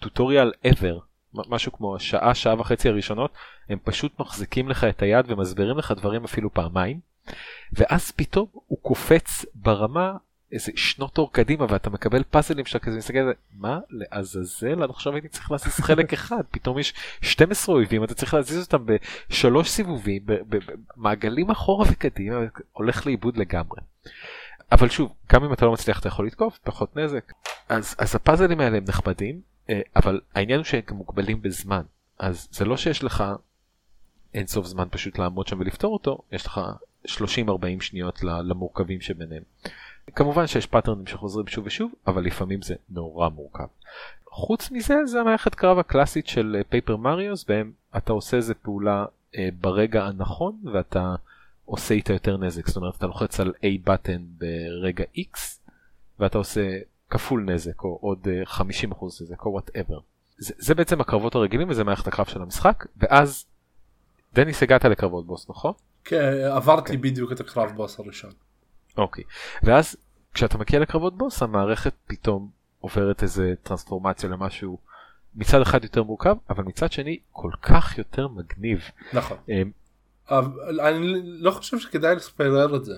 [0.00, 1.00] טוטוריאל ever,
[1.34, 3.34] משהו כמו השעה, שעה וחצי הראשונות,
[3.68, 7.00] הם פשוט מחזיקים לך את היד ומסבירים לך דברים אפילו פעמיים,
[7.72, 10.16] ואז פתאום הוא קופץ ברמה
[10.52, 13.80] איזה שנות אור קדימה ואתה מקבל פאזלים שאתה כזה מסתכל על זה מה?
[13.90, 14.82] לעזאזל?
[14.82, 16.42] אני עכשיו הייתי צריך להזיז חלק אחד.
[16.50, 22.36] פתאום יש 12 אויבים אתה צריך להזיז אותם בשלוש סיבובים במעגלים אחורה וקדימה
[22.72, 23.80] הולך לאיבוד לגמרי.
[24.72, 27.32] אבל שוב גם אם אתה לא מצליח אתה יכול לתקוף פחות נזק.
[27.68, 31.82] אז אז הפאזלים האלה הם נחמדים אה, אבל העניין הוא שהם מוגבלים בזמן.
[32.18, 33.24] אז זה לא שיש לך
[34.34, 36.60] אין סוף זמן פשוט לעמוד שם ולפתור אותו יש לך
[37.06, 37.10] 30-40
[37.80, 39.42] שניות למורכבים שביניהם.
[40.14, 43.66] כמובן שיש פאטרנים שחוזרים שוב ושוב אבל לפעמים זה נורא מורכב.
[44.30, 49.04] חוץ מזה זה המערכת קרב הקלאסית של Paper אה, Mario בהם אתה עושה איזה פעולה
[49.36, 51.14] אה, ברגע הנכון ואתה
[51.64, 55.38] עושה איתה יותר נזק זאת אומרת אתה לוחץ על A button ברגע X
[56.18, 56.78] ואתה עושה
[57.10, 59.98] כפול נזק או עוד 50% אה, נזק או whatever.
[60.38, 63.46] זה, זה בעצם הקרבות הרגילים וזה מערכת הקרב של המשחק ואז
[64.34, 65.72] דניס הגעת לקרבות בוס נכון?
[66.04, 66.92] כן עברתי.
[66.92, 67.00] כן.
[67.00, 68.30] בדיוק את הקרב בוס הראשון.
[68.96, 69.24] אוקיי
[69.62, 69.96] ואז
[70.34, 72.50] כשאתה מגיע לקרבות בוס המערכת פתאום
[72.80, 74.78] עוברת איזה טרנספורמציה למשהו
[75.34, 78.80] מצד אחד יותר מורכב אבל מצד שני כל כך יותר מגניב.
[79.12, 79.36] נכון.
[79.48, 79.70] אמ,
[80.80, 82.94] אני לא חושב שכדאי לספיילר את זה.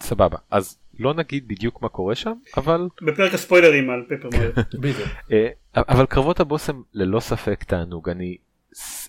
[0.00, 4.52] סבבה אז לא נגיד בדיוק מה קורה שם אבל בפרק הספוילרים על פפר מריו.
[5.32, 8.36] אה, אבל קרבות הבוס הם ללא ספק תענוג אני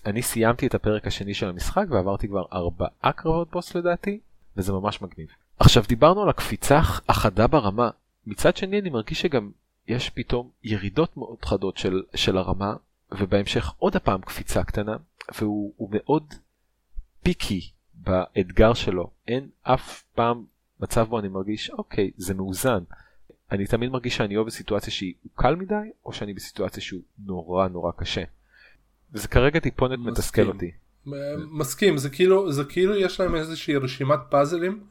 [0.06, 4.20] אני סיימתי את הפרק השני של המשחק ועברתי כבר ארבעה קרבות בוס לדעתי
[4.56, 5.28] וזה ממש מגניב.
[5.60, 7.90] עכשיו דיברנו על הקפיצה החדה ברמה,
[8.26, 9.50] מצד שני אני מרגיש שגם
[9.88, 12.74] יש פתאום ירידות מאוד חדות של, של הרמה,
[13.12, 14.96] ובהמשך עוד הפעם קפיצה קטנה,
[15.38, 16.34] והוא מאוד
[17.22, 20.44] פיקי באתגר שלו, אין אף פעם
[20.80, 22.82] מצב בו אני מרגיש אוקיי זה מאוזן.
[23.52, 27.92] אני תמיד מרגיש שאני או בסיטואציה שהיא קל מדי או שאני בסיטואציה שהוא נורא נורא
[27.96, 28.22] קשה.
[29.12, 30.70] וזה כרגע טיפונת מתסכל אותי.
[31.50, 34.84] מסכים זה כאילו זה כאילו יש להם איזושהי רשימת פאזלים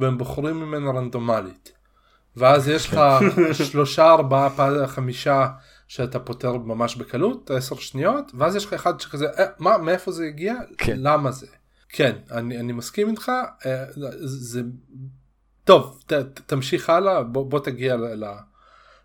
[0.00, 1.72] והם בוחרים ממנה רנדומלית.
[2.36, 3.00] ואז יש לך
[3.70, 5.48] שלושה ארבעה חמישה
[5.88, 10.24] שאתה פותר ממש בקלות עשר שניות ואז יש לך אחד שכזה אה, מה מאיפה זה
[10.24, 10.96] הגיע כן.
[10.96, 11.46] למה זה.
[11.88, 13.32] כן אני, אני מסכים איתך
[13.66, 13.84] אה,
[14.24, 14.62] זה
[15.64, 16.12] טוב ת,
[16.46, 18.24] תמשיך הלאה בוא, בוא תגיע ל,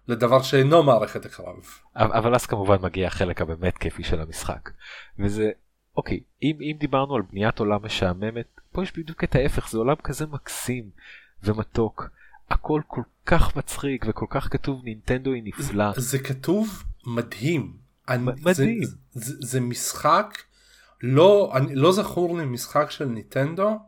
[0.07, 1.55] לדבר שאינו מערכת הקרב.
[1.95, 4.69] אבל אז כמובן מגיע החלק הבאמת כיפי של המשחק
[5.19, 5.49] וזה
[5.97, 9.95] אוקיי אם, אם דיברנו על בניית עולם משעממת פה יש בדיוק את ההפך זה עולם
[10.03, 10.89] כזה מקסים
[11.43, 12.09] ומתוק
[12.49, 15.93] הכל כל כך מצחיק וכל כך כתוב נינטנדו היא נפלא.
[15.95, 17.77] זה, זה כתוב מדהים.
[18.09, 18.83] אני, מדהים.
[18.83, 20.37] זה, זה, זה משחק
[21.01, 23.79] לא אני לא זכור לי משחק של ניטנדו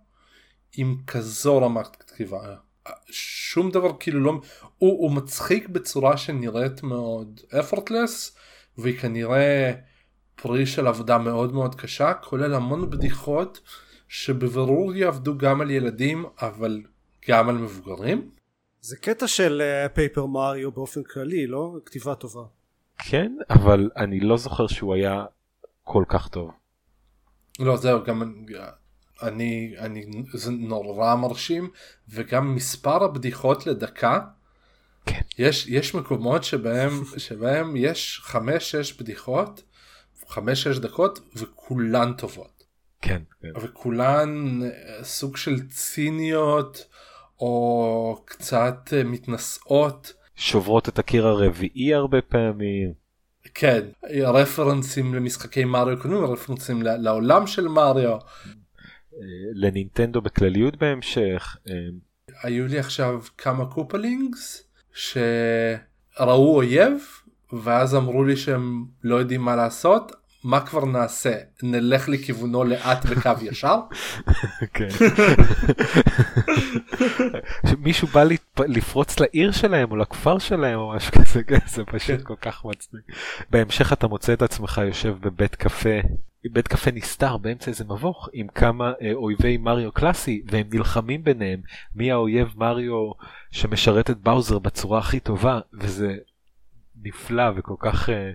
[0.77, 2.55] עם כזו רמת כתיבה.
[3.11, 4.31] שום דבר כאילו לא
[4.77, 8.37] הוא, הוא מצחיק בצורה שנראית מאוד effortless
[8.77, 9.73] והיא כנראה
[10.35, 13.59] פרי של עבודה מאוד מאוד קשה כולל המון בדיחות
[14.13, 16.81] שבבירור יעבדו גם על ילדים אבל
[17.27, 18.31] גם על מבוגרים.
[18.81, 19.61] זה קטע של
[19.93, 22.43] פייפר uh, מריו באופן כללי לא כתיבה טובה.
[22.97, 25.25] כן אבל אני לא זוכר שהוא היה
[25.83, 26.51] כל כך טוב.
[27.59, 28.37] לא זהו גם
[29.21, 31.69] אני אני זה נורא מרשים
[32.09, 34.19] וגם מספר הבדיחות לדקה.
[35.05, 35.21] כן.
[35.37, 39.63] יש יש מקומות שבהם שבהם יש חמש שש בדיחות
[40.27, 42.50] חמש שש דקות וכולן טובות.
[43.01, 43.21] כן.
[43.41, 43.47] כן.
[43.61, 46.87] וכולן אה, סוג של ציניות
[47.39, 50.13] או קצת אה, מתנשאות.
[50.35, 52.93] שוברות את הקיר הרביעי הרבה פעמים.
[53.53, 53.81] כן,
[54.13, 58.17] רפרנסים למשחקי מריו קודמים, רפרנסים לעולם של מריו.
[59.13, 59.19] אה,
[59.53, 61.57] לנינטנדו בכלליות בהמשך.
[62.43, 67.01] היו לי עכשיו כמה קופלינגס שראו אויב
[67.63, 70.11] ואז אמרו לי שהם לא יודעים מה לעשות
[70.43, 73.75] מה כבר נעשה נלך לכיוונו לאט בקו ישר.
[74.73, 74.87] כן.
[77.77, 78.23] מישהו בא
[78.67, 82.23] לפרוץ לעיר שלהם או לכפר שלהם או משהו כזה זה פשוט כן.
[82.23, 83.01] כל כך מצחיק.
[83.49, 85.99] בהמשך אתה מוצא את עצמך יושב בבית קפה
[86.51, 91.61] בית קפה נסתר באמצע איזה מבוך עם כמה אה, אויבי מריו קלאסי והם נלחמים ביניהם
[91.95, 93.11] מי האויב מריו
[93.51, 96.17] שמשרת את באוזר בצורה הכי טובה וזה
[97.03, 98.31] נפלא וכל כך אה,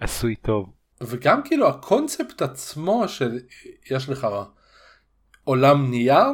[0.00, 0.79] עשוי טוב.
[1.02, 4.26] וגם כאילו הקונספט עצמו שיש לך
[5.44, 6.32] עולם נייר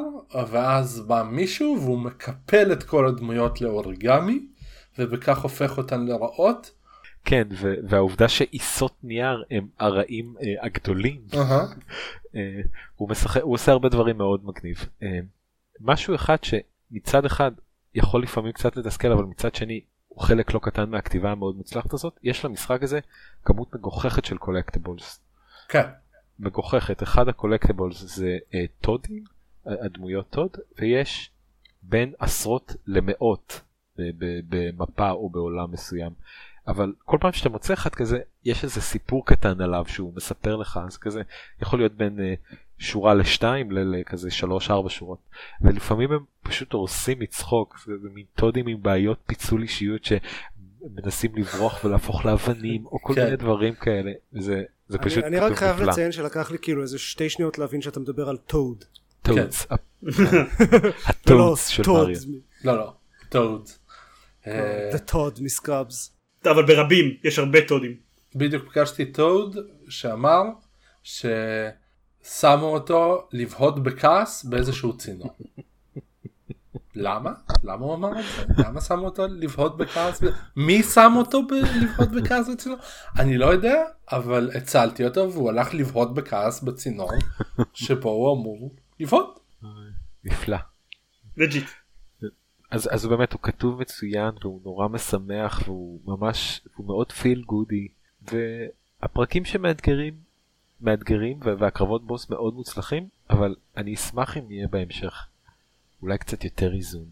[0.50, 4.46] ואז בא מישהו והוא מקפל את כל הדמויות לאורגמי
[4.98, 6.70] ובכך הופך אותן לרעות.
[7.24, 7.48] כן
[7.88, 11.37] והעובדה שעיסות נייר הם הרעים אה, הגדולים uh-huh.
[12.35, 12.61] אה,
[12.96, 15.18] הוא משחק הוא עושה הרבה דברים מאוד מגניב אה,
[15.81, 17.50] משהו אחד שמצד אחד
[17.94, 19.81] יכול לפעמים קצת לתסכל אבל מצד שני
[20.16, 23.00] הוא חלק לא קטן מהכתיבה המאוד מוצלחת הזאת יש למשחק הזה
[23.44, 25.20] כמות מגוחכת של collectibles.
[25.68, 25.87] כן.
[26.38, 29.24] מגוחכת אחד ה collectibles זה uh, טודים
[29.66, 31.31] הדמויות טוד ויש
[31.83, 33.61] בין עשרות למאות
[33.96, 34.00] uh,
[34.48, 36.12] במפה או בעולם מסוים
[36.68, 40.81] אבל כל פעם שאתה מוצא אחד כזה יש איזה סיפור קטן עליו שהוא מספר לך
[40.87, 41.22] אז כזה
[41.62, 45.19] יכול להיות בין uh, שורה לשתיים לכזה שלוש ארבע שורות
[45.61, 52.25] ולפעמים הם פשוט הורסים מצחוק זה מין טודים עם בעיות פיצול אישיות שמנסים לברוח ולהפוך
[52.25, 53.25] לאבנים או כל כן.
[53.25, 55.93] מיני דברים כאלה זה זה פשוט אני, אני רק חייב נפלא.
[55.93, 58.85] לציין שלקח לי כאילו איזה שתי שניות להבין שאתה מדבר על Toad.
[59.22, 59.66] Toads.
[61.07, 62.16] ה Toads של Mario.
[62.65, 62.93] לא לא
[63.29, 63.79] Toads.
[64.45, 66.12] The Toad מסקאבס.
[66.45, 67.97] אבל ברבים יש הרבה טודים.
[68.35, 69.57] בדיוק פגשתי טוד
[69.89, 70.43] שאמר
[72.27, 75.31] ששמו אותו לבהות בכעס באיזשהו צינור.
[76.95, 77.33] למה?
[77.62, 78.62] למה הוא אמר את זה?
[78.62, 80.23] למה שמו אותו לבהות בכעס?
[80.57, 81.43] מי שם אותו
[81.83, 82.79] לבהות בכעס בצינור?
[83.19, 87.11] אני לא יודע, אבל הצלתי אותו והוא הלך לבהות בכעס בצינור
[87.75, 89.41] שבו הוא אמור לבהות.
[90.25, 90.57] נפלא.
[91.37, 91.66] legit.
[92.71, 97.42] אז, אז הוא באמת הוא כתוב מצוין והוא נורא משמח והוא ממש הוא מאוד feel
[97.42, 97.88] goodie
[98.23, 100.26] והפרקים שמאתגרים
[100.81, 105.29] מאתגרים והקרבות בוס מאוד מוצלחים אבל אני אשמח אם יהיה בהמשך
[106.03, 107.11] אולי קצת יותר איזון.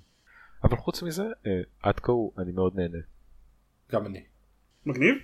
[0.64, 2.98] אבל חוץ מזה אה, עד כה אני מאוד נהנה.
[3.92, 4.24] גם אני.
[4.86, 5.14] מגניב?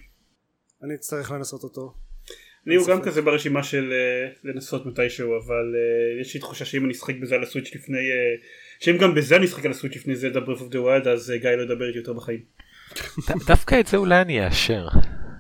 [0.82, 1.94] אני אצטרך לנסות אותו.
[2.66, 6.84] אני הוא גם כזה ברשימה של uh, לנסות מתישהו אבל uh, יש לי תחושה שאם
[6.84, 10.16] אני אשחק בזה על הסוויץ' לפני uh, שאם גם בזה אני אשחק על הסוויץ' לפני
[10.16, 12.40] זה את Breath of the Wild אז גיא לא ידבר איתי יותר בחיים.
[13.46, 14.88] דווקא את זה אולי אני אאשר.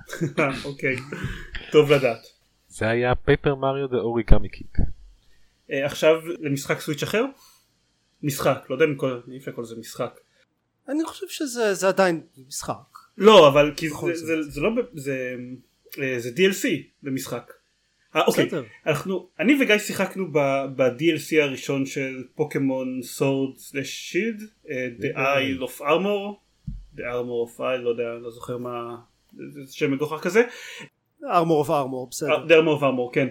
[0.64, 0.96] אוקיי
[1.72, 2.39] טוב לדעת.
[2.70, 4.78] זה היה Paper Mario The Origami King.
[5.68, 7.24] עכשיו למשחק סוויץ' אחר?
[8.22, 8.96] משחק לא יודע אם
[9.32, 10.20] אי אפשר לקרוא לזה משחק.
[10.88, 12.98] אני חושב שזה עדיין משחק.
[13.18, 15.34] לא אבל כי זה, זה, זה לא זה,
[16.18, 16.68] זה DLC
[17.02, 17.52] במשחק.
[18.16, 18.48] אה, אוקיי,
[18.86, 24.40] אנחנו, אני וגיא שיחקנו ב-DLC הראשון של פוקימון Sword slash Shield,
[25.00, 26.36] The Isle of Armor,
[26.96, 28.96] The Armor of Isle, לא יודע, לא זוכר מה,
[29.32, 30.42] זה שם מגוחך כזה.
[31.22, 32.46] Armor of Armor, בסדר.
[32.46, 33.28] The Armor of Armor, כן.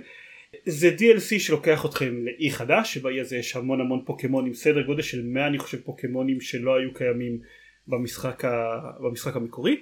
[0.65, 5.21] זה DLC שלוקח אתכם לאי חדש, שבאי הזה יש המון המון פוקימונים, סדר גודל של
[5.23, 7.39] 100 אני חושב פוקימונים שלא היו קיימים
[7.87, 8.49] במשחק, ה...
[8.99, 9.75] במשחק המקורי.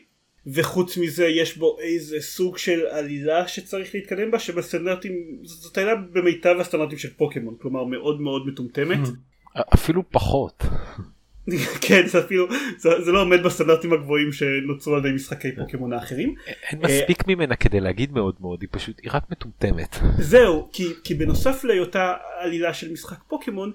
[0.54, 6.56] וחוץ מזה יש בו איזה סוג של עלילה שצריך להתקדם בה שבסטנדרטים זאת עלילה במיטב
[6.60, 9.00] הסטנדרטים של פוקימון כלומר מאוד מאוד מטומטמת.
[9.74, 10.64] אפילו פחות.
[11.88, 16.36] כן זה אפילו זה, זה לא עומד בסטנדרטים הגבוהים שנוצרו על ידי משחקי פוקימון האחרים.
[16.72, 19.96] אין מספיק ממנה כדי להגיד מאוד מאוד היא פשוט היא רק מטומטמת.
[20.20, 23.72] זהו כי, כי בנוסף להיותה עלילה של משחק פוקימון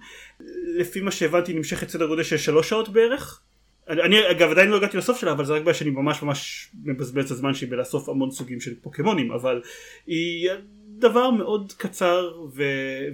[0.79, 3.41] לפי מה שהבנתי נמשכת סדר גודל של שלוש שעות בערך.
[3.89, 7.25] אני אגב עדיין לא הגעתי לסוף שלה אבל זה רק בגלל שאני ממש ממש מבזבז
[7.25, 9.63] את הזמן שלי בלאסוף המון סוגים של פוקימונים אבל
[10.07, 10.51] היא
[10.99, 12.63] דבר מאוד קצר ו...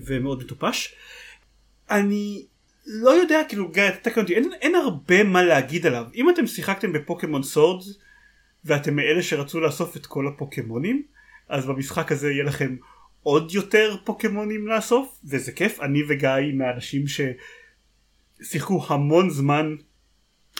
[0.07, 0.95] ומאוד מטופש.
[1.91, 2.47] אני
[2.89, 6.05] לא יודע כאילו גיא תתקן אותי אין, אין הרבה מה להגיד עליו.
[6.15, 7.83] אם אתם שיחקתם בפוקימון סורד
[8.65, 11.03] ואתם מאלה שרצו לאסוף את כל הפוקימונים
[11.49, 12.77] אז במשחק הזה יהיה לכם
[13.23, 15.81] עוד יותר פוקימונים לאסוף וזה כיף.
[15.81, 17.05] אני וגיא מהאנשים
[18.43, 19.77] ששיחקו המון זמן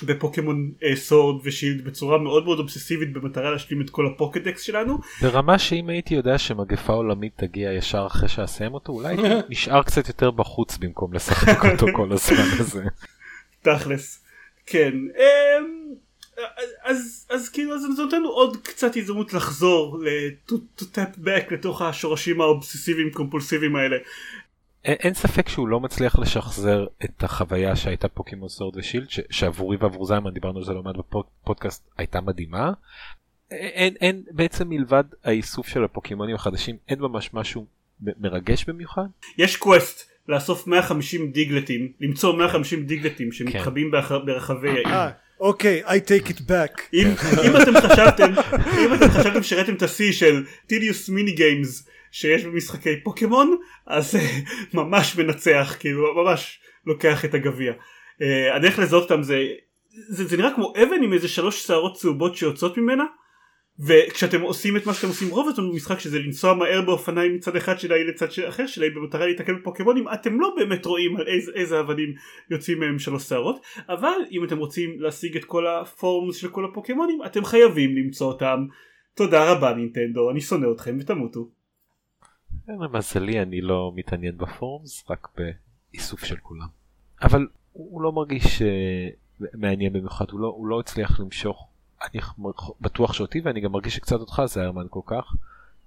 [0.03, 4.99] בפוקימון סורד אה, ושילד בצורה מאוד מאוד אובססיבית במטרה להשלים את כל הפוקדקס שלנו.
[5.23, 9.17] ברמה שאם הייתי יודע שמגפה עולמית תגיע ישר אחרי שאסיים אותו אולי
[9.51, 12.85] נשאר קצת יותר בחוץ במקום לשחק אותו כל הזמן הזה.
[13.63, 14.25] תכלס.
[14.67, 14.93] כן.
[15.19, 15.89] אמ,
[16.85, 21.83] אז אז כאילו זה נותן לנו עוד קצת הזדמנות לחזור ל- to tap back לתוך
[21.83, 23.97] השורשים האובססיביים קומפולסיביים האלה
[24.93, 30.31] אין ספק שהוא לא מצליח לשחזר את החוויה שהייתה פוקימון סורד ושילד שעבורי ועבור זיימן
[30.35, 32.73] דיברנו על זה לא מעט בפודקאסט הייתה מדהימה.
[33.51, 37.67] אין, אין בעצם מלבד האיסוף של הפוקימונים החדשים אין ממש משהו
[38.01, 39.07] מרגש במיוחד.
[39.39, 44.27] יש quest לאסוף 150 דיגלטים למצוא 150 דיגלטים שמתחבאים כן.
[44.27, 44.87] ברחבי העיר.
[44.87, 46.83] אה, אוקיי, I take it back.
[46.95, 47.09] אם,
[47.47, 48.33] אם אתם חשבתם,
[48.85, 54.21] אם אתם חשבתם שראיתם את השיא של tedious mini games שיש במשחקי פוקימון אז אה,
[54.75, 57.73] ממש מנצח כאילו ממש לוקח את הגביע.
[57.73, 59.47] Uh, הדרך לזהות אותם זה,
[60.09, 63.05] זה זה נראה כמו אבן עם איזה שלוש שערות צהובות שיוצאות ממנה
[63.81, 67.79] וכשאתם עושים את מה שאתם עושים רוב הזמן במשחק שזה לנסוע מהר באופניים מצד אחד
[67.79, 72.15] שלה לצד אחר שלה במטרה להתקל בפוקימונים אתם לא באמת רואים על איזה, איזה אבנים
[72.51, 77.19] יוצאים מהם שלוש שערות אבל אם אתם רוצים להשיג את כל הפורמס של כל הפוקימונים
[77.27, 78.67] אתם חייבים למצוא אותם
[79.15, 81.58] תודה רבה נינטנדו אני שונא אתכם ותמותו.
[82.69, 86.67] למזלי אני לא מתעניין בפורמס רק באיסוף של כולם.
[87.23, 91.69] אבל הוא לא מרגיש uh, מעניין במיוחד הוא לא, הוא לא הצליח למשוך.
[92.03, 92.21] אני
[92.81, 95.35] בטוח שאותי ואני גם מרגיש שקצת אותך זה הרמן כל כך.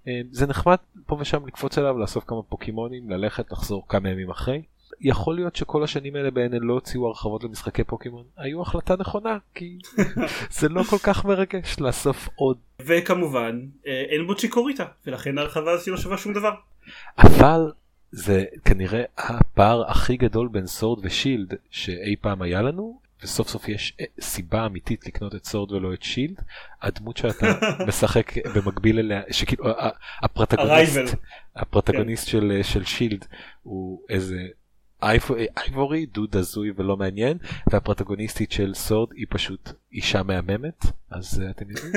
[0.05, 4.63] uh, זה נחמד פה ושם לקפוץ אליו לאסוף כמה פוקימונים ללכת לחזור כמה ימים אחרי
[5.01, 9.77] יכול להיות שכל השנים האלה בהן לא הוציאו הרחבות למשחקי פוקימון היו החלטה נכונה כי
[10.59, 12.57] זה לא כל כך מרגש לאסוף עוד.
[12.81, 16.51] וכמובן אה, אין בו צ'יקוריטה ולכן ההרחבה הזאת לא שווה שום דבר.
[17.17, 17.71] אבל
[18.11, 23.93] זה כנראה הפער הכי גדול בין סורד ושילד שאי פעם היה לנו וסוף סוף יש
[24.01, 26.41] אה, סיבה אמיתית לקנות את סורד ולא את שילד
[26.81, 27.47] הדמות שאתה
[27.87, 29.65] משחק במקביל אליה שכאילו
[30.21, 31.15] הפרוטגוניסט
[31.55, 32.31] הפרוטגוניסט כן.
[32.31, 33.25] של של שילד
[33.63, 34.47] הוא איזה
[35.03, 37.37] אייבורי דוד הזוי ולא מעניין
[37.71, 41.93] והפרוטגוניסטית של סורד היא פשוט אישה מהממת אז אתם יודעים.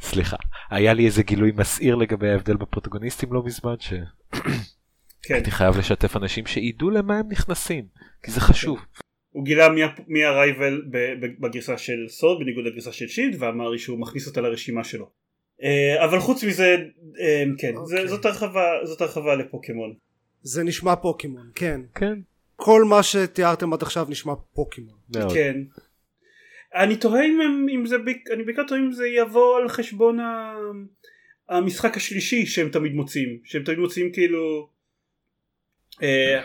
[0.00, 0.36] סליחה
[0.70, 4.10] היה לי איזה גילוי מסעיר לגבי ההבדל בפרוטגוניסטים לא מזמן שהייתי
[5.22, 5.50] כן.
[5.50, 7.84] חייב לשתף אנשים שידעו למה הם נכנסים
[8.22, 8.78] כי זה חשוב.
[9.30, 10.82] הוא גילה מי, מי הרייבל
[11.40, 15.10] בגרסה של סוד בניגוד לגרסה של שילד ואמר לי שהוא מכניס אותה לרשימה שלו.
[15.62, 16.76] אה, אבל חוץ מזה
[17.20, 17.86] אה, כן okay.
[17.86, 18.08] זה, אוקיי.
[18.08, 19.94] זאת הרחבה זאת הרחבה לפוקימון.
[20.42, 21.80] זה נשמע פוקימון כן.
[21.94, 22.18] כן.
[22.56, 24.96] כל מה שתיארתם עד עכשיו נשמע פוקימון.
[25.34, 25.60] כן.
[26.74, 27.96] אני תוהה אם, אם זה,
[28.34, 30.18] אני בעיקר תוהה אם זה יבוא על חשבון
[31.48, 34.68] המשחק השלישי שהם תמיד מוצאים, שהם תמיד מוצאים כאילו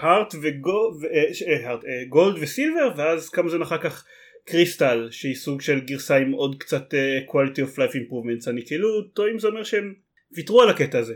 [0.02, 4.06] הארט וגולד וסילבר ואז כמה זמן אחר כך
[4.52, 9.02] קריסטל שהיא סוג של גרסה עם עוד קצת uh, quality of life improvements אני כאילו
[9.02, 9.94] תוהה אם זה אומר שהם
[10.32, 11.14] ויתרו על הקטע הזה.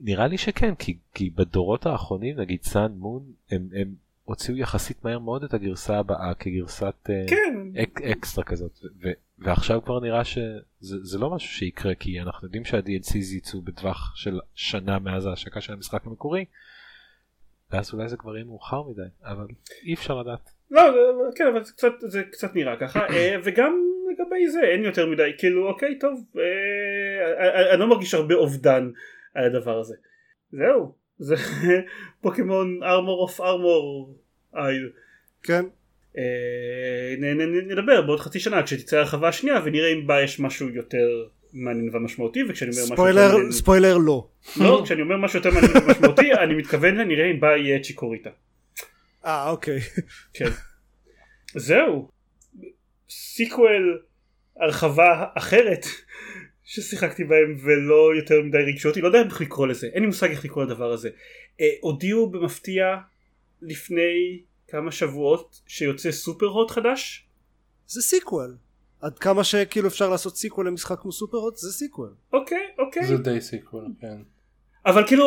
[0.00, 5.18] נראה לי שכן כי, כי בדורות האחרונים נגיד סאן מון הם, הם הוציאו יחסית מהר
[5.18, 7.82] מאוד את הגרסה הבאה כגרסת אה, כן.
[7.82, 13.16] אק, אקסטרה כזאת ו, ועכשיו כבר נראה שזה לא משהו שיקרה כי אנחנו יודעים שה-DLC
[13.16, 16.44] יצאו בטווח של שנה מאז ההשקה של המשחק המקורי
[17.70, 19.46] ואז אולי זה כבר יהיה מאוחר מדי אבל
[19.82, 20.50] אי אפשר לדעת.
[20.72, 23.72] לא כן אבל זה קצת, זה קצת נראה ככה אה, וגם
[24.12, 26.24] לגבי זה אין יותר מדי כאילו אוקיי טוב
[27.72, 28.90] אני לא מרגיש הרבה אובדן
[29.34, 29.94] על הדבר הזה.
[30.52, 31.34] זהו, זה
[32.22, 34.14] פוקימון Armor of Armor
[34.56, 34.90] Isle.
[35.42, 35.64] כן.
[36.18, 37.14] אה,
[37.68, 42.40] נדבר בעוד חצי שנה כשתצא הרחבה השנייה ונראה אם בה יש משהו יותר מעניין ומשמעותי
[42.48, 43.52] וכשאני אומר משהו יותר מעניין...
[43.52, 44.28] ספוילר לא.
[44.60, 48.30] לא, כשאני אומר משהו יותר מעניין ומשמעותי אני מתכוון לנראה אם בה יהיה צ'יקוריטה.
[49.24, 49.80] אה אוקיי.
[50.34, 50.48] כן.
[51.54, 52.08] זהו.
[53.10, 54.02] sequel
[54.56, 55.86] הרחבה אחרת
[56.64, 60.30] ששיחקתי בהם ולא יותר מדי רגשו אותי לא יודע איך לקרוא לזה אין לי מושג
[60.30, 61.10] איך לקרוא לדבר הזה.
[61.60, 62.96] אה, הודיעו במפתיע
[63.62, 67.26] לפני כמה שבועות שיוצא Superhot חדש?
[67.86, 68.56] זה sequel.
[69.00, 72.14] עד כמה שכאילו אפשר לעשות sequel למשחק כמו Superhot זה sequel.
[72.32, 73.06] אוקיי אוקיי.
[73.06, 74.16] זה די sequel כן.
[74.86, 75.24] אבל כאילו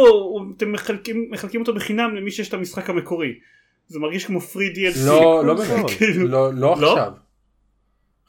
[0.57, 3.39] אתם מחלקים, מחלקים אותו בחינם למי שיש את המשחק המקורי.
[3.87, 5.07] זה מרגיש כמו free DLC.
[5.07, 5.85] לא, לא באמת.
[5.97, 6.27] כאילו...
[6.27, 7.11] לא, לא, לא עכשיו.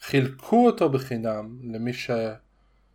[0.01, 2.11] חילקו אותו בחינם למי ש...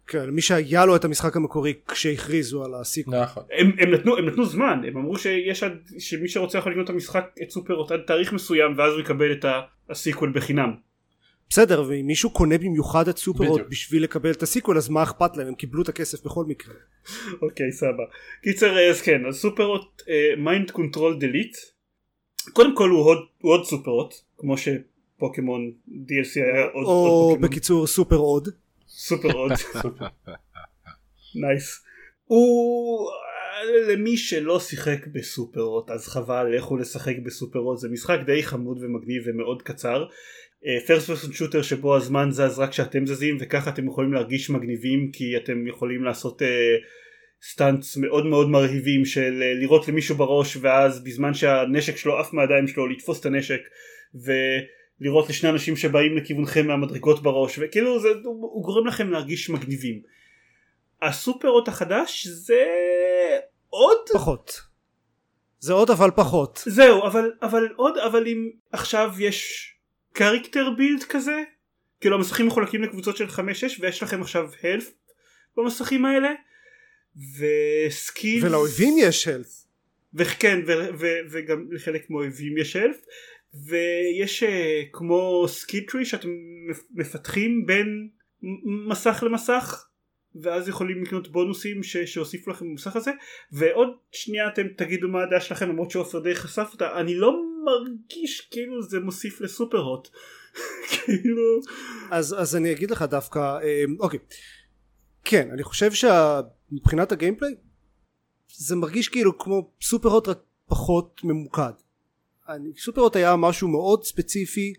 [0.08, 3.22] כן, מי שהיה לו את המשחק המקורי כשהכריזו על ה sequel.
[3.22, 3.44] נכון.
[3.52, 6.90] הם, הם, נתנו, הם נתנו זמן, הם אמרו שיש עד, שמי שרוצה יכול לקנות את
[6.90, 9.46] המשחק, את סופר עד תאריך מסוים ואז הוא יקבל את
[9.90, 10.74] ה sequel בחינם.
[11.50, 15.38] בסדר, ואם מישהו קונה במיוחד את סופר בשביל לקבל את ה sequel אז מה אכפת
[15.38, 16.74] להם, הם קיבלו את הכסף בכל מקרה.
[17.42, 18.04] אוקיי, סבבה.
[18.44, 19.76] קיצר, אז כן, אז סופר
[20.38, 21.58] Mind Control Delete.
[22.54, 23.92] קודם כל הוא עוד, הוא עוד סופר
[24.38, 27.50] כמו שפוקימון DLC היה עוד, או עוד פוקימון.
[27.50, 28.48] בקיצור סופר עוד.
[28.88, 29.52] סופר עוד.
[31.36, 31.84] nice.
[32.26, 33.10] הוא
[33.90, 38.78] למי שלא שיחק ב Superhot אז חבל לכו לשחק ב Superhot זה משחק די חמוד
[38.82, 40.06] ומגניב ומאוד קצר.
[40.88, 45.38] first person shooter שבו הזמן זז רק כשאתם זזים וככה אתם יכולים להרגיש מגניבים כי
[45.38, 46.46] אתם יכולים לעשות uh,
[47.44, 52.68] stunts מאוד מאוד מרהיבים של uh, לירות למישהו בראש ואז בזמן שהנשק שלו עף מהידיים
[52.68, 53.62] שלו לתפוס את הנשק
[54.26, 54.32] ו...
[55.02, 60.02] לראות לשני אנשים שבאים לכיוונכם מהמדרגות בראש וכאילו זה, הוא, הוא גורם לכם להרגיש מגניבים.
[61.02, 62.66] הסופרות החדש זה
[63.70, 64.62] עוד פחות
[65.60, 69.72] זה עוד אבל פחות זהו אבל אבל עוד אבל אם עכשיו יש
[70.14, 71.44] קריקטר בילד כזה
[72.02, 73.40] כאילו המסכים מחולקים לקבוצות של 5-6
[73.80, 74.92] ויש לכם עכשיו הלף
[75.58, 76.30] במסכים האלה
[77.18, 79.66] וסקילס ולאויבים יש הלף
[80.14, 80.60] וכן
[81.32, 82.98] וגם לחלק מהאויבים יש health
[83.54, 84.48] ויש uh,
[84.92, 86.30] כמו skill tree שאתם
[86.92, 88.10] מפתחים בין
[88.90, 89.86] מסך למסך
[90.36, 93.12] ואז יכולים לקנות בונוסים ש- שהוסיפו לכם במסך הזה.
[93.52, 97.00] ועוד שנייה אתם תגידו מה הדעה שלכם למרות שעופר די חשף אותה.
[97.00, 100.08] אני לא מרגיש כאילו זה מוסיף ל Superhot.
[100.92, 101.60] כאילו
[102.12, 104.20] אז אז אני אגיד לך דווקא אה, אוקיי.
[105.24, 105.92] כן אני חושב
[106.72, 107.56] שמבחינת ה gameplay
[108.56, 111.72] זה מרגיש כאילו כמו Superhot רק פחות ממוקד.
[112.78, 114.74] Superhot היה משהו מאוד ספציפי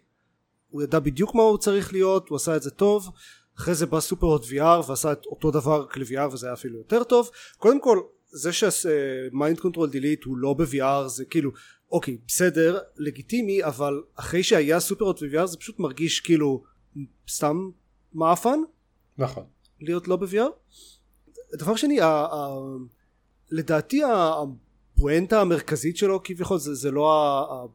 [0.69, 3.11] הוא ידע בדיוק מה הוא צריך להיות הוא עשה את זה טוב
[3.59, 7.31] אחרי זה בא Superhot VR ועשה את אותו דבר כלי-VR וזה היה אפילו יותר טוב.
[7.59, 11.51] קודם כל זה ש Mind Control Delete הוא לא ב-VR זה כאילו
[11.91, 16.63] אוקיי בסדר לגיטימי אבל אחרי שהיה Superhot ו-VR זה פשוט מרגיש כאילו
[17.31, 17.71] סתם
[18.15, 18.59] מעפן
[19.19, 19.45] נכון.
[19.81, 20.51] להיות לא ב-VR
[21.55, 21.99] דבר שני
[23.51, 27.69] לדעתי הפואנטה המרכזית שלו כביכול זה, זה לא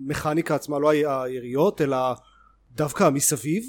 [0.00, 1.96] המכניקה עצמה לא היריות אלא
[2.74, 3.68] דווקא המסביב.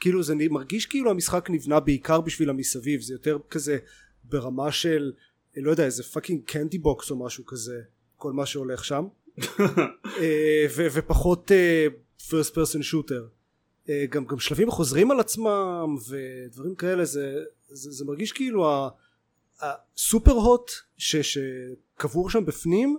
[0.00, 3.00] כאילו זה מרגיש כאילו המשחק נבנה בעיקר בשביל המסביב.
[3.00, 3.78] זה יותר כזה
[4.24, 5.12] ברמה של
[5.56, 7.80] לא יודע איזה fucking Candy Box או משהו כזה
[8.16, 9.04] כל מה שהולך שם.
[10.20, 11.50] אה, ו- ופחות
[12.30, 13.26] פרסט פרסון שוטר
[14.10, 18.66] גם, גם שלבים חוזרים על עצמם ודברים כאלה זה, זה, זה מרגיש כאילו
[19.60, 22.98] הסופר הוט ש, שקבור שם בפנים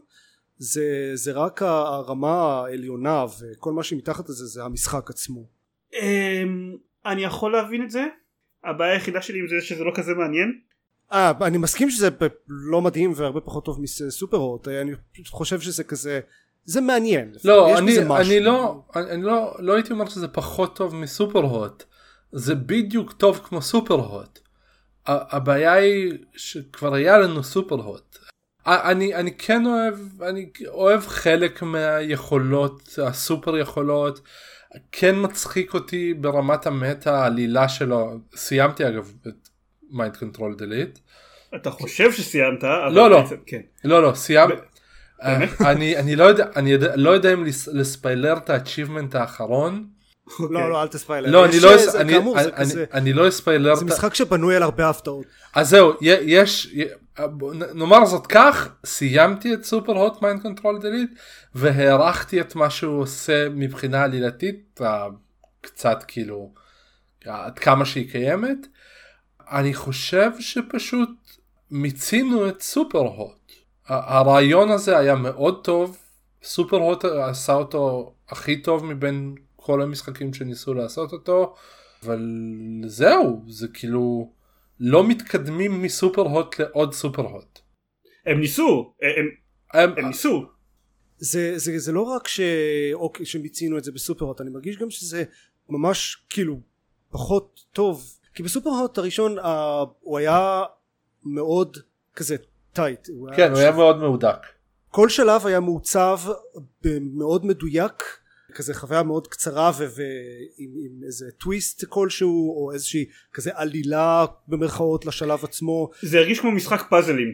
[0.58, 5.46] זה, זה רק הרמה העליונה וכל מה שמתחת לזה זה המשחק עצמו.
[5.94, 8.06] אמ, אני יכול להבין את זה
[8.64, 10.60] הבעיה היחידה שלי עם זה שזה לא כזה מעניין.
[11.12, 12.10] אה, אני מסכים שזה
[12.48, 14.92] לא מדהים והרבה פחות טוב מסופר הוט אני
[15.28, 16.20] חושב שזה כזה
[16.64, 17.34] זה מעניין.
[17.44, 21.84] לא אני, אני לא אני לא לא הייתי אומר שזה פחות טוב מסופר הוט
[22.32, 24.40] זה בדיוק טוב כמו סופר הוט.
[25.08, 28.18] הבעיה היא שכבר היה לנו סופר הוט.
[28.66, 34.22] אני אני כן אוהב אני אוהב חלק מהיכולות הסופר יכולות
[34.92, 39.50] כן מצחיק אותי ברמת המטה העלילה שלו סיימתי אגב את
[39.92, 41.00] Mind Control Delete.
[41.56, 43.62] אתה חושב שסיימת לא לא כן.
[43.84, 44.60] לא לא סיימת.
[45.22, 47.44] אני אני לא יודע אני לא יודע אם
[47.74, 49.88] לספיילר את ה achievement האחרון
[50.40, 51.32] לא לא אל תספיילר.
[51.32, 51.70] לא אני לא
[52.94, 53.76] אני לא אספיילר.
[53.76, 55.26] זה משחק שבנוי על הרבה הפתעות.
[55.54, 56.76] אז זהו יש
[57.74, 61.10] נאמר זאת כך סיימתי את Superhot Mind Control Delete
[61.56, 64.80] והערכתי את מה שהוא עושה מבחינה עלילתית
[65.62, 66.54] קצת כאילו
[67.26, 68.68] עד כמה שהיא קיימת.
[69.52, 71.10] אני חושב שפשוט
[71.72, 73.52] מיצינו את סופר הוט.
[73.88, 75.98] הרעיון הזה היה מאוד טוב,
[76.44, 79.36] סופר הוט עשה אותו הכי טוב מבין
[79.66, 81.56] כל המשחקים שניסו לעשות אותו,
[82.04, 82.20] אבל
[82.88, 84.32] זהו, זה כאילו
[84.80, 87.60] לא מתקדמים מסופר הוט לעוד סופר הוט.
[88.26, 89.26] הם ניסו, הם,
[89.74, 90.46] הם, הם ניסו.
[91.18, 92.40] זה, זה, זה לא רק ש...
[92.94, 95.24] אוקיי, שמיצינו את זה בסופר הוט, אני מרגיש גם שזה
[95.70, 96.60] ממש כאילו
[97.12, 99.44] פחות טוב, כי בסופר הוט הראשון uh,
[100.02, 100.64] הוא היה
[101.24, 101.78] מאוד
[102.16, 102.36] כזה
[102.74, 103.08] טייט.
[103.36, 104.38] כן, הוא היה מאוד מהודק.
[104.90, 106.20] כל שלב היה מעוצב
[107.02, 108.04] מאוד מדויק,
[108.54, 115.90] כזה חוויה מאוד קצרה ועם איזה טוויסט כלשהו, או איזושהי כזה עלילה במרכאות לשלב עצמו.
[116.02, 117.34] זה הרגיש כמו משחק פאזלים.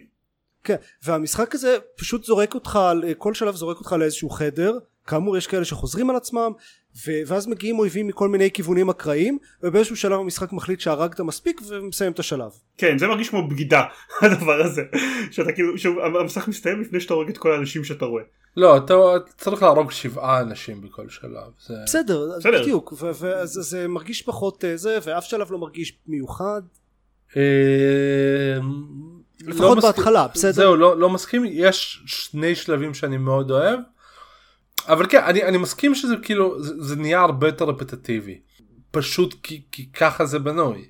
[0.63, 2.79] כן, והמשחק הזה פשוט זורק אותך,
[3.17, 6.51] כל שלב זורק אותך לאיזשהו חדר, כאמור יש כאלה שחוזרים על עצמם,
[6.95, 12.11] ו- ואז מגיעים אויבים מכל מיני כיוונים אקראיים, ובאיזשהו שלב המשחק מחליט שהרגת מספיק ומסיים
[12.11, 12.51] את השלב.
[12.77, 13.83] כן, זה מרגיש כמו בגידה,
[14.21, 14.81] הדבר הזה,
[15.31, 18.23] שאתה כאילו, שהמשחק מסתיים לפני שאתה הורג את כל האנשים שאתה רואה.
[18.57, 18.93] לא, אתה
[19.37, 21.51] צריך להרוג שבעה אנשים בכל שלב.
[21.67, 21.73] זה...
[21.85, 26.61] בסדר, בסדר, בדיוק, ואז זה מרגיש פחות אה, זה, ואף שלב לא מרגיש מיוחד.
[27.37, 27.41] אה,
[29.47, 33.79] לפחות לא בהתחלה מסכים, בסדר זהו לא, לא מסכים יש שני שלבים שאני מאוד אוהב
[34.87, 38.39] אבל כן אני, אני מסכים שזה כאילו זה, זה נהיה הרבה יותר רפטטיבי
[38.91, 40.89] פשוט כי, כי ככה זה בנוי.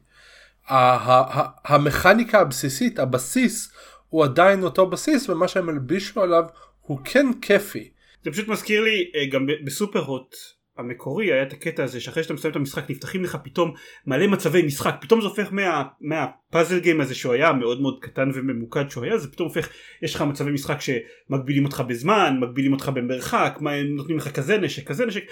[1.66, 3.72] המכניקה הבסיסית הבסיס
[4.10, 6.44] הוא עדיין אותו בסיס ומה שהם הלבישו עליו
[6.82, 7.92] הוא כן כיפי.
[8.24, 10.36] זה פשוט מזכיר לי אה, גם בסופר הוט
[10.78, 13.74] המקורי היה את הקטע הזה שאחרי שאתה מסיים את המשחק נפתחים לך פתאום
[14.08, 14.96] מלא מצבי משחק.
[15.02, 19.18] פתאום זה הופך מה, מה-puzzle game הזה שהוא היה מאוד מאוד קטן וממוקד שהוא היה
[19.18, 19.70] זה פתאום הופך
[20.02, 24.88] יש לך מצבי משחק שמגבילים אותך בזמן מגבילים אותך במרחק מה, נותנים לך כזה נשק
[24.88, 25.24] כזה נשק.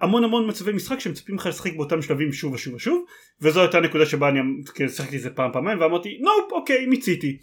[0.00, 3.04] המון המון מצבי משחק שמצפים לך לשחק באותם שלבים שוב ושוב ושוב
[3.42, 4.40] וזו הייתה הנקודה שבה אני
[4.88, 7.38] שיחקתי את זה פעם פעמיים ואמרתי nope אוקיי מיציתי.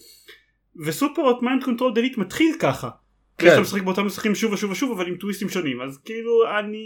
[0.85, 2.89] וסופרהוט Mind Control Delete מתחיל ככה
[3.37, 3.53] כן.
[3.53, 6.85] אתה משחק באותם משחקים שוב ושוב ושוב אבל עם טוויסטים שונים אז כאילו אני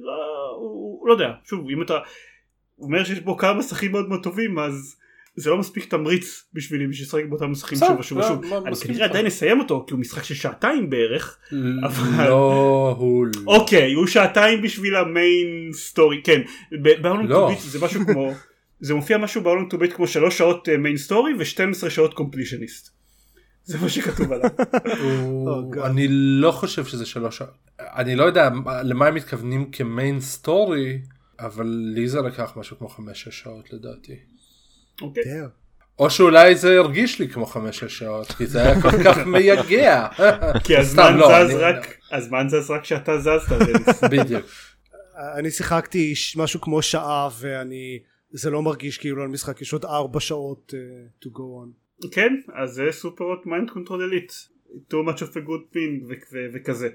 [0.00, 1.98] לא, לא יודע שוב אם אתה
[2.78, 4.96] אומר שיש בו כמה מסכים מאוד מאוד טובים אז
[5.36, 9.26] זה לא מספיק תמריץ בשבילי בשביל לשחק באותם משחקים שוב ושוב ושוב אני כנראה עדיין
[9.26, 11.38] אסיים אותו כי הוא משחק של שעתיים בערך
[11.84, 13.42] אבל לא הוא לא.
[13.46, 16.40] אוקיי הוא שעתיים בשביל ה main story כן
[17.02, 17.34] באולון לא.
[17.34, 18.32] To Beat זה משהו כמו
[18.80, 21.90] זה מופיע משהו ב How Long To Beat כמו שלוש שעות main אה, story ו-12
[21.90, 22.96] שעות completionist
[23.66, 24.50] זה מה שכתוב עליו.
[24.70, 27.42] Oh, אני לא חושב שזה שלוש
[27.80, 28.48] אני לא יודע
[28.82, 30.98] למה הם מתכוונים כמיין סטורי
[31.38, 34.16] אבל לי זה לקח משהו כמו חמש שש שעות לדעתי.
[35.02, 35.22] אוקיי.
[35.98, 40.08] או שאולי זה הרגיש לי כמו חמש שש שעות כי זה היה כל כך מייגע.
[40.64, 43.56] כי הזמן לא, זז רק הזמן זז רק כשאתה זזת.
[44.12, 44.46] בדיוק.
[45.38, 47.98] אני שיחקתי משהו כמו שעה ואני
[48.30, 51.85] זה לא מרגיש כאילו על משחק יש עוד ארבע שעות uh, to go on.
[52.12, 54.32] כן אז זה סופרהוט Mind Control Delete
[54.68, 56.14] too much of a good thing
[56.54, 56.88] וכזה.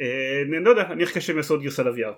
[0.00, 2.12] אה, אני לא יודע אני שהם יעשו עוד גרסה לוויאר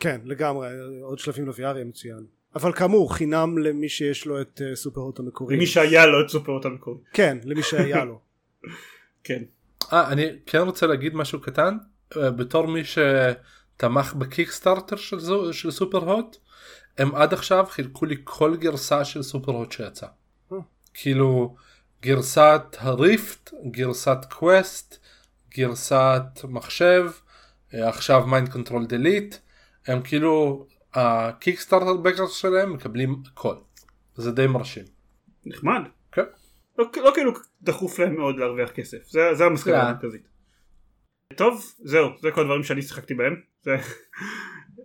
[0.00, 0.68] כן לגמרי
[1.02, 2.26] עוד שלבים ל VR יהיה מצוין.
[2.54, 5.56] אבל כאמור חינם למי שיש לו את אה, סופרהוט המקורי.
[5.56, 6.98] למי שהיה לו את סופרהוט המקורי.
[7.12, 8.20] כן למי שהיה לו.
[9.24, 9.42] כן.
[9.92, 11.76] אה, אני כן רוצה להגיד משהו קטן.
[12.16, 15.18] אה, בתור מי שתמך בקיקסטארטר של,
[15.52, 16.36] של סופר הוט
[16.98, 20.06] הם עד עכשיו חילקו לי כל גרסה של סופר הוט שיצא
[21.02, 21.56] כאילו
[22.02, 24.98] גרסת הריפט, גרסת קווסט,
[25.56, 27.10] גרסת מחשב,
[27.74, 29.34] אה, עכשיו Mind Control Delete,
[29.86, 33.54] הם כאילו הקיקסטארטר backers שלהם מקבלים הכל.
[34.14, 34.84] זה די מרשים.
[35.46, 35.80] נחמד.
[36.12, 36.22] כן.
[36.78, 37.32] לא, לא כאילו
[37.62, 39.80] דחוף להם מאוד להרוויח כסף, זה, זה המסקנה yeah.
[39.80, 39.86] כן.
[39.86, 40.28] המרכזית.
[41.36, 43.40] טוב, זהו, זה כל הדברים שאני שיחקתי בהם.
[43.62, 43.76] זה...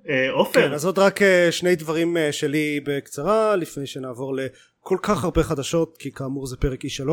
[0.09, 0.61] אה, עופר.
[0.67, 4.35] כן, אז עוד רק אה, שני דברים שלי בקצרה לפני שנעבור
[4.83, 7.09] כל כך הרבה חדשות כי כאמור זה פרק E3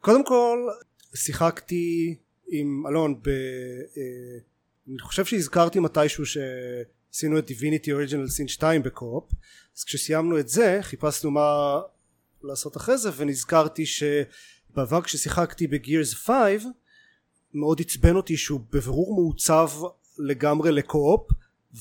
[0.00, 0.68] קודם כל
[1.14, 2.16] שיחקתי
[2.48, 3.28] עם אלון ב...
[3.28, 4.38] אה,
[4.88, 9.24] אני חושב שהזכרתי מתישהו שעשינו את דיוויניטי אוריג'ינל סין 2 בקו-אופ.
[9.76, 11.80] אז כשסיימנו את זה חיפשנו מה
[12.42, 16.62] לעשות אחרי זה ונזכרתי שבעבר כששיחקתי בגירס 5
[17.54, 19.70] מאוד עצבן אותי שהוא בבירור מעוצב
[20.18, 21.30] לגמרי ל co-op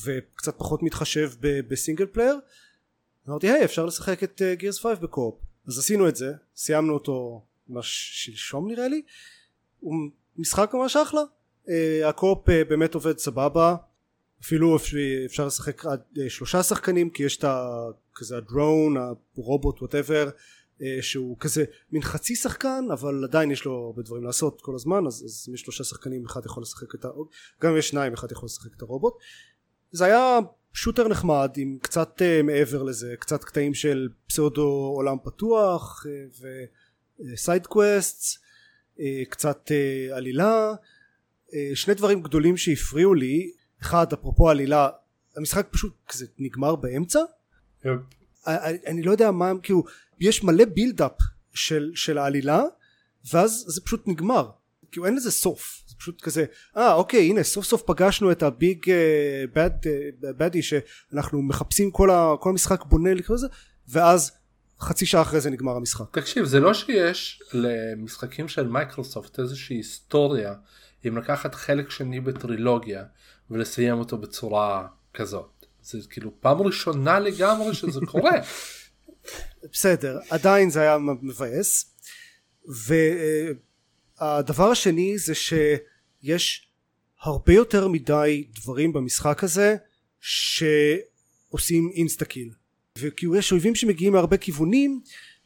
[0.03, 2.39] וקצת פחות מתחשב ב single player
[3.29, 5.35] אמרתי היי אפשר לשחק את גירס uh, 5 ב co-op.
[5.67, 9.01] אז עשינו את זה סיימנו אותו ממש שלשום נראה לי.
[9.79, 9.93] הוא
[10.37, 11.21] משחק ממש אחלה.
[11.65, 11.69] uh,
[12.05, 13.75] ה co-op uh, באמת עובד סבבה.
[14.43, 14.77] אפילו
[15.25, 17.85] אפשר לשחק עד uh, שלושה שחקנים כי יש את ה...
[18.15, 18.97] כזה הדרון
[19.37, 20.29] הרובוט whatever
[20.79, 25.07] uh, שהוא כזה מין חצי שחקן אבל עדיין יש לו הרבה דברים לעשות כל הזמן
[25.07, 27.09] אז, אז יש שלושה שחקנים אחד יכול לשחק את ה...
[27.61, 29.13] גם אם יש שניים אחד יכול לשחק את הרובוט.
[29.91, 30.39] זה היה
[30.73, 36.43] שוטר נחמד עם קצת uh, מעבר לזה קצת קטעים של פסאודו עולם פתוח uh,
[37.19, 38.37] וסייד קווסט
[38.97, 39.71] uh, קצת
[40.13, 40.73] עלילה.
[41.73, 43.51] שני דברים גדולים שהפריעו לי.
[43.81, 44.89] אחד אפרופו עלילה
[45.37, 47.19] המשחק פשוט כזה נגמר באמצע.
[47.83, 47.87] yep.
[48.47, 49.83] אני, אני לא יודע מה הם כאילו
[50.19, 51.17] יש מלא buildup
[51.53, 52.63] של, של העלילה
[53.33, 54.49] ואז זה פשוט נגמר
[54.91, 56.45] כאילו אין לזה סוף זה פשוט כזה
[56.77, 58.91] אה אוקיי הנה סוף סוף פגשנו את ה big
[59.53, 59.71] bad
[60.21, 63.47] baddie שאנחנו מחפשים כל, ה, כל המשחק בונה לקראת זה
[63.87, 64.31] ואז
[64.79, 66.05] חצי שעה אחרי זה נגמר המשחק.
[66.11, 70.53] תקשיב זה לא שיש למשחקים של מייקרוסופט איזושהי היסטוריה
[71.07, 73.03] אם לקחת חלק שני בטרילוגיה
[73.49, 78.37] ולסיים אותו בצורה כזאת זה כאילו פעם ראשונה לגמרי שזה קורה.
[79.71, 81.95] בסדר עדיין זה היה מבאס
[84.21, 86.67] והדבר השני זה שיש
[87.21, 89.75] הרבה יותר מדי דברים במשחק הזה
[90.19, 92.49] שעושים אינסטה קיל
[92.97, 95.01] וכאילו יש אויבים שמגיעים מהרבה כיוונים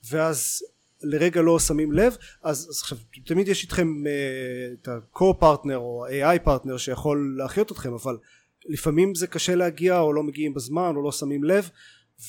[0.10, 0.64] ואז
[1.04, 2.18] לרגע לא שמים לב.
[2.44, 4.08] אז, אז עכשיו תמיד יש איתכם uh,
[4.82, 8.18] את ה-core partner או AI partner שיכול להחיות אתכם אבל
[8.66, 11.70] לפעמים זה קשה להגיע או לא מגיעים בזמן או לא שמים לב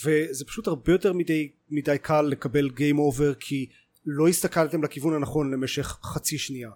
[0.04, 3.66] וזה פשוט הרבה יותר מדי, מדי קל לקבל Game Over כי
[4.06, 6.70] לא הסתכלתם לכיוון הנכון למשך חצי שנייה.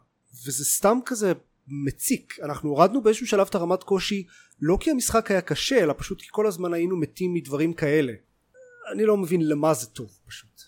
[0.47, 1.33] וזה סתם כזה
[1.68, 2.39] מציק.
[2.43, 4.26] אנחנו הורדנו באיזשהו שלב את הרמת קושי
[4.61, 8.12] לא כי המשחק היה קשה אלא פשוט כי כל הזמן היינו מתים מדברים כאלה.
[8.93, 10.62] אני לא מבין למה זה טוב פשוט.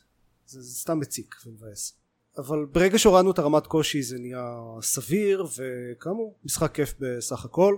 [0.47, 1.97] זה, זה סתם מציק ומבאס.
[2.39, 7.77] אבל ברגע שהורדנו את הרמת קושי זה נהיה סביר וכאמור משחק כיף בסך הכל.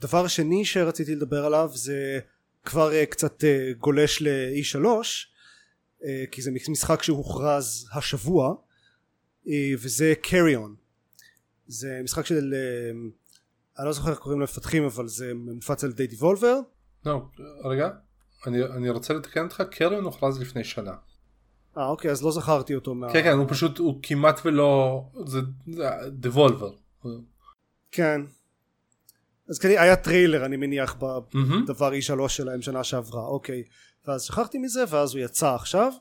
[0.00, 2.20] דבר שני שרציתי לדבר עליו זה
[2.64, 5.04] כבר uh, קצת uh, גולש ל-E3 uh,
[6.30, 8.54] כי זה משחק שהוכרז השבוע
[9.44, 9.48] uh,
[9.78, 10.74] וזה קריון
[11.66, 16.06] זה משחק של uh, אני לא זוכר איך קוראים למפתחים אבל זה מופץ על ידי
[16.06, 16.58] דיבולבר
[17.06, 17.20] לא
[17.64, 17.90] רגע
[18.46, 20.94] אני, אני רוצה לתקן אותך קריון הוכרז לפני שנה.
[21.78, 23.12] אה אוקיי אז לא זכרתי אותו מה...
[23.12, 25.38] כן כן הוא פשוט הוא כמעט ולא זה
[26.10, 26.72] Devolver
[27.92, 28.20] כן.
[29.48, 30.96] אז כנראה היה טריילר אני מניח
[31.64, 33.62] בדבר E3 שלהם שנה שעברה אוקיי
[34.06, 35.92] ואז שכחתי מזה ואז הוא יצא עכשיו.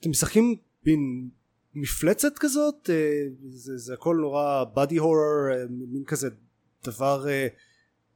[0.00, 1.28] אתם משחקים בין
[1.74, 2.90] מפלצת כזאת?
[2.90, 6.28] אה, זה, זה הכל נורא body horror מין כזה
[6.84, 7.26] דבר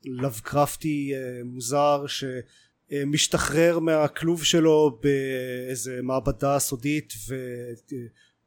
[0.04, 7.34] לבקרפטי אה, מוזר שמשתחרר מהכלוב שלו באיזה מעבדה סודית ו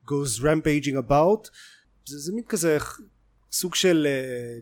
[0.05, 1.49] goes rampaging about.
[2.05, 2.77] זה, זה מין כזה
[3.51, 4.07] סוג של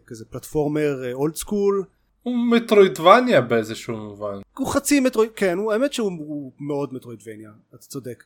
[0.05, 1.85] כזה פלטפורמר אולד סקול
[2.23, 4.39] הוא מטרואידבניה באיזשהו מובן.
[4.57, 8.23] הוא חצי מטרואיד כן הוא האמת שהוא מאוד מטרואידבניה אתה צודק.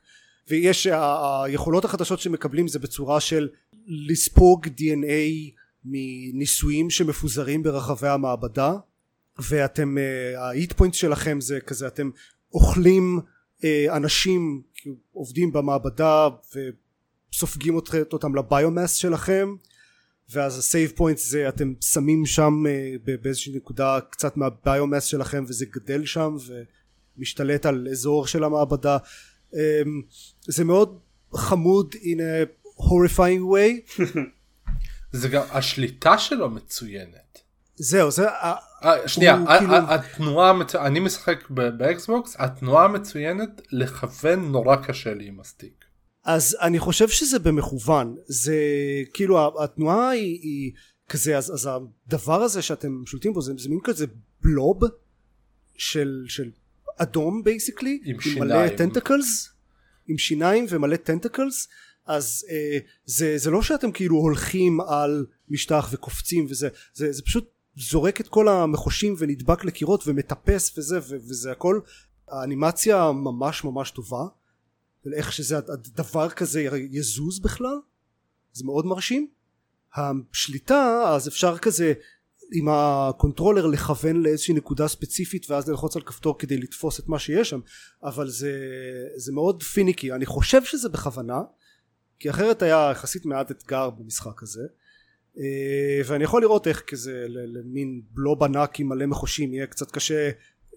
[0.50, 3.50] ויש היכולות החדשות שמקבלים זה בצורה של
[3.88, 5.52] לספוג DNA
[5.86, 8.74] מניסויים שמפוזרים ברחבי המעבדה
[9.50, 9.98] ואתם
[10.38, 12.10] ה hit point שלכם זה כזה אתם
[12.54, 13.20] אוכלים
[13.60, 14.62] uh, אנשים
[15.12, 16.28] עובדים במעבדה
[17.32, 17.76] וסופגים
[18.14, 19.56] אותם ל biomass שלכם
[20.30, 25.44] ואז ה save point זה אתם שמים שם uh, באיזושהי נקודה קצת מה biomass שלכם
[25.48, 26.36] וזה גדל שם
[27.18, 28.98] ומשתלט על אזור של המעבדה.
[29.52, 29.58] um,
[30.48, 31.00] זה מאוד
[31.34, 34.04] חמוד in a horrifying way.
[35.20, 37.40] זה גם השליטה שלו מצוינת.
[37.78, 39.76] זהו זה אה, שנייה כאילו...
[39.76, 45.85] התנועה אני משחק באקסבוקס התנועה מצוינת לכוון נורא קשה לי עם הסטיק
[46.26, 48.16] אז אני חושב שזה במכוון.
[48.26, 48.56] זה
[49.14, 50.72] כאילו התנועה היא, היא
[51.10, 51.70] כזה אז, אז
[52.08, 54.06] הדבר הזה שאתם שולטים בו זה, זה מין כזה
[54.42, 54.80] blob
[55.78, 56.52] של, של
[56.98, 59.50] אדום basically עם, עם מלא tentacles
[60.08, 61.68] עם שיניים ומלא tentacles
[62.06, 67.50] אז אה, זה, זה לא שאתם כאילו הולכים על משטח וקופצים וזה זה, זה פשוט
[67.76, 71.80] זורק את כל המחושים ונדבק לקירות ומטפס וזה וזה הכל.
[72.28, 74.24] האנימציה ממש ממש טובה
[75.14, 77.80] איך שזה הדבר כזה יזוז בכלל?
[78.54, 79.28] זה מאוד מרשים.
[79.96, 81.94] השליטה אז אפשר כזה
[82.54, 87.20] עם ה controller לכוון לאיזושהי נקודה ספציפית ואז ללחוץ על כפתור כדי לתפוס את מה
[87.20, 87.60] שיש שם.
[88.04, 88.54] אבל זה,
[89.16, 90.12] זה מאוד finicky.
[90.12, 91.42] אני חושב שזה בכוונה
[92.20, 94.64] כי אחרת היה יחסית מעט אתגר במשחק הזה.
[95.38, 100.30] אה, ואני יכול לראות איך כזה למין blob ענק עם מלא מחושים יהיה קצת קשה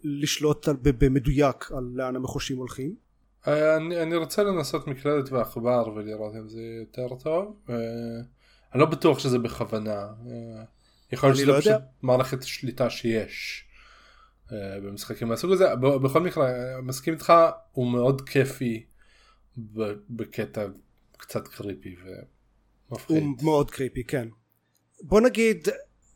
[0.04, 2.94] לשלוט במדויק על לאן המחושים הולכים
[3.46, 7.74] אני, אני רוצה לנסות מקלדת ועכבר ולראות אם זה יותר טוב אה,
[8.72, 10.64] אני לא בטוח שזה בכוונה אה,
[11.12, 13.64] יכול להיות שזה לא פשוט מערכת שליטה שיש
[14.52, 16.50] אה, במשחקים מהסוג הזה בכל מקרה
[16.82, 17.32] מסכים איתך
[17.72, 18.86] הוא מאוד כיפי
[20.10, 20.66] בקטע
[21.16, 21.96] קצת קריפי
[22.90, 23.16] ומפחיד.
[23.16, 24.28] הוא מאוד קריפי כן
[25.02, 25.68] בוא נגיד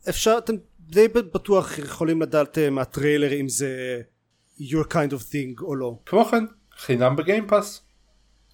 [0.09, 4.03] אפשר אתם די בטוח יכולים לדעת מהטריילר אם זה
[4.59, 5.99] your kind of thing או לא.
[6.07, 6.45] כמו כן,
[6.83, 7.83] חינם בגיימפאס.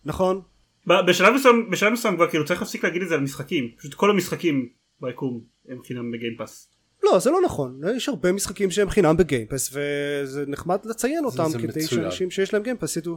[0.05, 0.41] נכון.
[0.87, 4.11] בשלב מסוים, בשלב מסוים כבר כאילו צריך להפסיק להגיד את זה על משחקים, פשוט כל
[4.11, 4.69] המשחקים
[5.01, 6.69] ביקום הם חינם בגיימפאס.
[7.03, 11.51] לא זה לא נכון יש הרבה משחקים שהם חינם בגיימפאס וזה נחמד לציין אותם זה,
[11.51, 12.03] זה כדי מצוין.
[12.03, 13.17] שאנשים שיש להם גיימפאס ידעו.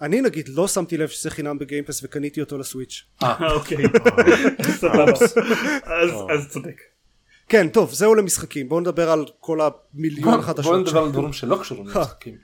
[0.00, 3.04] אני נגיד לא שמתי לב שזה חינם בגיימפאס וקניתי אותו לסוויץ'.
[3.22, 3.84] אה אוקיי.
[4.80, 5.12] סבבה.
[6.34, 6.80] אז צודק.
[7.48, 10.64] כן טוב זהו למשחקים בואו נדבר על כל המיליון החדשות.
[10.64, 12.38] בואו נדבר על דברים שלא קשורים למשחקים.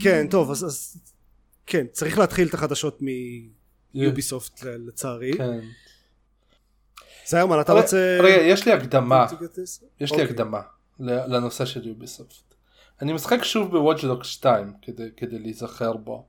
[0.00, 0.96] כן טוב אז, אז
[1.66, 3.00] כן צריך להתחיל את החדשות
[3.94, 5.32] מיוביסופט לצערי.
[5.32, 5.60] כן.
[7.26, 8.18] זיירמן אתה רוצה...
[8.22, 9.26] רגע יש לי הקדמה.
[10.00, 10.24] יש לי אוקיי.
[10.24, 10.60] הקדמה
[10.98, 12.54] לנושא של יוביסופט.
[13.02, 16.26] אני משחק שוב בוואטשדוק 2 כדי, כדי להיזכר בו.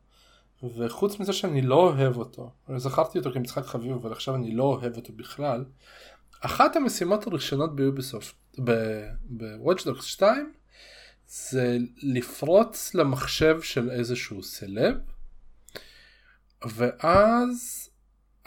[0.77, 4.63] וחוץ מזה שאני לא אוהב אותו, אני זכרתי אותו כמשחק חביב אבל עכשיו אני לא
[4.63, 5.65] אוהב אותו בכלל,
[6.41, 8.35] אחת המשימות הראשונות ביוביסופט
[9.23, 10.53] בוואטשדוקס 2
[11.27, 14.95] זה לפרוץ למחשב של איזשהו סלב
[16.65, 17.89] ואז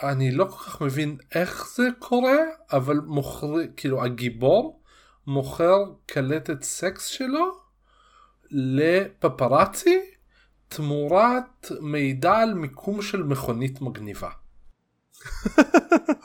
[0.03, 2.39] אני לא כל כך מבין איך זה קורה
[2.73, 4.83] אבל מוכר כאילו הגיבור
[5.27, 5.77] מוכר
[6.07, 7.61] קלטת סקס שלו
[8.51, 10.01] לפפרצי
[10.69, 14.31] תמורת מידע על מיקום של מכונית מגניבה.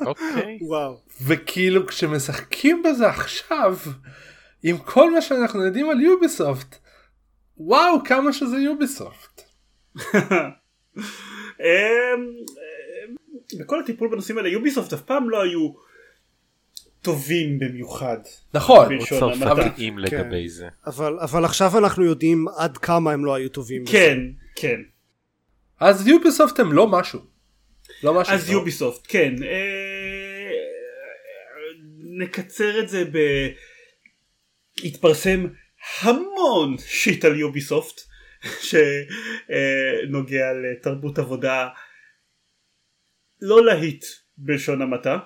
[0.06, 0.60] אוקיי.
[0.62, 1.00] וואו.
[1.22, 3.78] וכאילו כשמשחקים בזה עכשיו
[4.64, 6.76] עם כל מה שאנחנו יודעים על יוביסופט
[7.58, 9.42] וואו כמה שזה יוביסופט.
[10.96, 11.02] אמ,
[13.60, 15.74] בכל הטיפול בנושאים האלה יוביסופט אף פעם לא היו
[17.02, 18.18] טובים במיוחד.
[18.54, 18.88] נכון.
[19.10, 20.48] צרפתיים לגבי כן.
[20.48, 20.68] זה.
[20.86, 23.86] אבל, אבל עכשיו אנחנו יודעים עד כמה הם לא היו טובים.
[23.86, 24.18] כן,
[24.56, 24.82] כן.
[25.80, 27.35] אז יוביסופט הם לא משהו.
[28.04, 28.34] לא משהו.
[28.34, 29.36] אז יוביסופט, כן.
[29.44, 30.52] אה,
[32.20, 33.18] נקצר את זה ב...
[34.84, 35.46] התפרסם
[36.02, 38.02] המון שיט על יוביסופט
[38.62, 41.68] שנוגע לתרבות עבודה
[43.42, 44.06] לא להיט
[44.38, 45.18] בלשון המעטה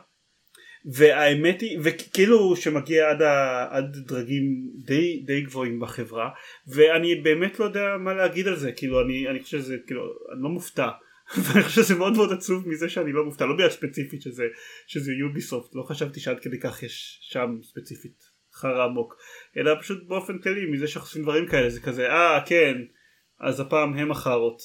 [0.86, 4.44] והאמת היא וכאילו שמגיע עד, ה, עד דרגים
[4.86, 6.30] די, די גבוהים בחברה
[6.68, 10.04] ואני באמת לא יודע מה להגיד על זה כאילו אני, אני חושב שזה כאילו
[10.34, 10.90] אני לא מופתע
[11.38, 13.46] ואני חושב שזה מאוד מאוד עצוב מזה שאני לא מופתע.
[13.46, 14.44] לא בגלל ספציפית שזה,
[14.88, 18.24] שזה יוביסופט לא חשבתי שעד כדי כך יש שם ספציפית
[18.54, 19.16] חרא עמוק
[19.58, 22.78] אלא פשוט באופן כללי מזה עושים דברים כאלה זה כזה אה כן
[23.40, 24.62] אז הפעם הם החארות.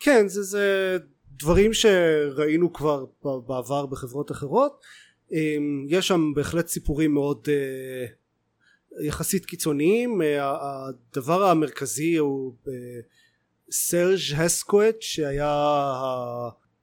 [0.00, 0.98] כן זה זה
[1.36, 3.04] דברים שראינו כבר
[3.46, 4.80] בעבר בחברות אחרות.
[5.32, 8.06] אמ, יש שם בהחלט סיפורים מאוד אה,
[9.06, 10.22] יחסית קיצוניים.
[10.22, 10.54] אה,
[10.88, 12.72] הדבר המרכזי הוא אה,
[13.70, 15.52] סרג' הסקואט שהיה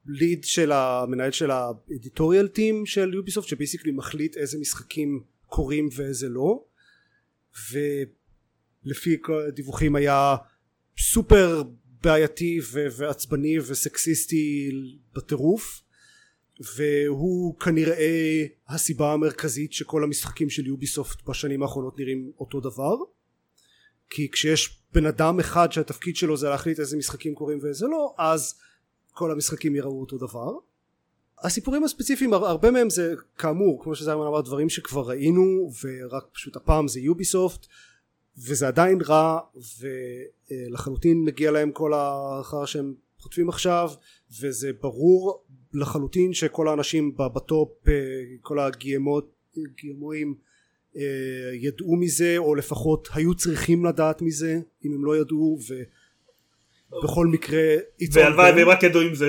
[0.06, 6.64] הליד של המנהל של האדיטוריאל טים של יוביסופט שבייסיקלי מחליט איזה משחקים קורים ואיזה לא.
[7.72, 9.18] ולפי
[9.48, 10.36] הדיווחים היה
[11.00, 11.64] סופר
[12.02, 12.60] בעייתי
[12.98, 14.72] ועצבני וסקסיסטי
[15.14, 15.82] בטירוף.
[16.78, 22.96] והוא כנראה הסיבה המרכזית שכל המשחקים של יוביסופט בשנים האחרונות נראים אותו דבר.
[24.10, 28.56] כי כשיש בן אדם אחד שהתפקיד שלו זה להחליט איזה משחקים קורים ואיזה לא אז
[29.12, 30.52] כל המשחקים יראו אותו דבר.
[31.44, 36.88] הסיפורים הספציפיים הרבה מהם זה כאמור כמו שזיימן אמר דברים שכבר ראינו ורק פשוט הפעם
[36.88, 37.68] זה יוביסופט
[38.38, 39.40] וזה עדיין רע
[39.80, 43.92] ולחלוטין מגיע להם כל החרא שהם חוטפים עכשיו
[44.42, 47.94] וזה ברור לחלוטין שכל האנשים בטופ אה,
[48.42, 50.47] כל הגיימואים אה,
[51.54, 55.60] ידעו מזה או לפחות היו צריכים לדעת מזה אם הם לא ידעו
[56.92, 57.76] ובכל מקרה
[58.12, 59.26] והלוואי והם רק ידעו אם זה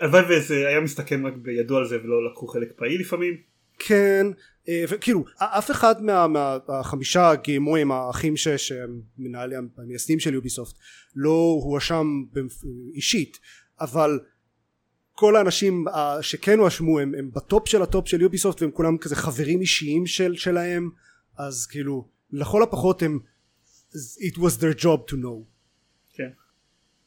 [0.00, 3.36] הלוואי וזה היה מסתכם רק בידעו על זה ולא לקחו חלק פעיל לפעמים.
[3.78, 4.26] כן
[4.68, 6.26] אה, וכאילו אף אחד מה,
[6.68, 10.74] מהחמישה גיימואים האחים שהם מנהלי המייסדים של יוביסופט
[11.16, 12.06] לא הואשם
[12.94, 13.38] אישית
[13.80, 14.18] אבל
[15.20, 15.84] כל האנשים
[16.20, 20.36] שכן הואשמו הם, הם בטופ של הטופ של יוביסופט והם כולם כזה חברים אישיים של,
[20.36, 20.90] שלהם
[21.36, 23.18] אז כאילו לכל הפחות הם
[23.94, 25.44] it was their job to know
[26.12, 26.28] כן.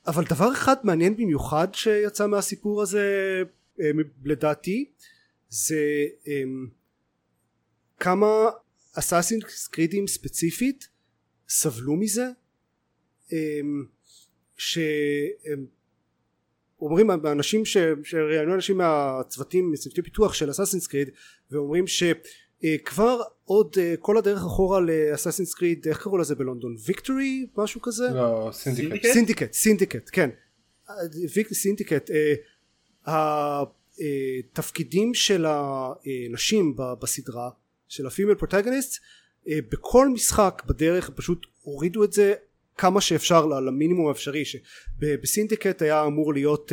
[0.07, 3.07] אבל דבר אחד מעניין במיוחד שיצא מהסיפור הזה
[3.82, 3.91] אה,
[4.24, 4.91] לדעתי
[5.49, 6.30] זה um,
[7.99, 8.28] כמה
[8.93, 9.39] אסאסין
[9.72, 10.88] קרידים ספציפית
[11.47, 12.28] סבלו מזה
[13.30, 13.34] um,
[14.57, 15.66] שהם
[16.84, 17.65] אומרים אנשים
[18.03, 21.09] שראיינו אנשים מהצוותים מצוותי פיתוח של אסאסינס קריד
[21.51, 26.75] ואומרים שכבר עוד אה, כל הדרך אחורה ל Assassin's Creed איך קראו לזה בלונדון?
[26.86, 28.09] ויקטורי משהו כזה?
[28.09, 30.29] לא Syndicate Syndicate Syndicate כן.
[31.53, 32.09] Syndicate
[33.07, 33.63] אה,
[34.51, 37.49] התפקידים של הנשים בסדרה
[37.88, 39.01] של ה female protagonist
[39.47, 42.34] בכל משחק בדרך פשוט הורידו את זה
[42.78, 46.71] כמה שאפשר למינימום האפשרי שב Syndicate היה אמור להיות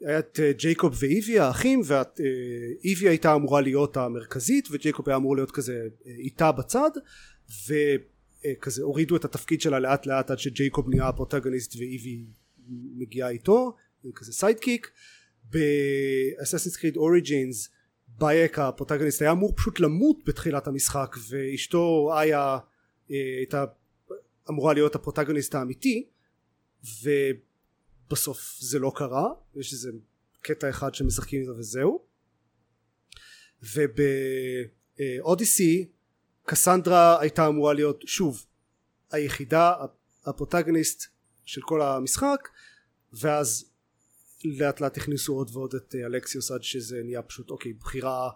[0.00, 5.86] היה את ג'ייקוב ואיבי האחים ואיבי הייתה אמורה להיות המרכזית וג'ייקוב היה אמור להיות כזה
[6.06, 6.90] איתה בצד
[7.48, 12.24] וכזה הורידו את התפקיד שלה לאט לאט עד שג'ייקוב נהיה ה protagonist ואיבי
[12.96, 13.76] מגיעה איתו
[14.14, 14.90] כזה sidekick.
[15.50, 17.68] ב Assassin's Creed Origins
[18.08, 22.58] באייק ה protagonist היה אמור פשוט למות בתחילת המשחק ואשתו איה
[23.08, 23.64] הייתה
[24.50, 26.08] אמורה להיות ה protagonist האמיתי
[27.02, 29.90] ובסוף זה לא קרה יש איזה
[30.40, 32.04] קטע אחד שמשחקים איתו וזהו.
[34.98, 35.88] וב Odyssey
[36.46, 38.46] קסנדרה הייתה אמורה להיות שוב
[39.10, 39.72] היחידה
[40.24, 41.06] ה protagonist
[41.44, 42.48] של כל המשחק
[43.12, 43.70] ואז
[44.44, 48.30] לאט לאט הכניסו עוד ועוד את אלקסיוס עד שזה נהיה פשוט אוקיי בחירה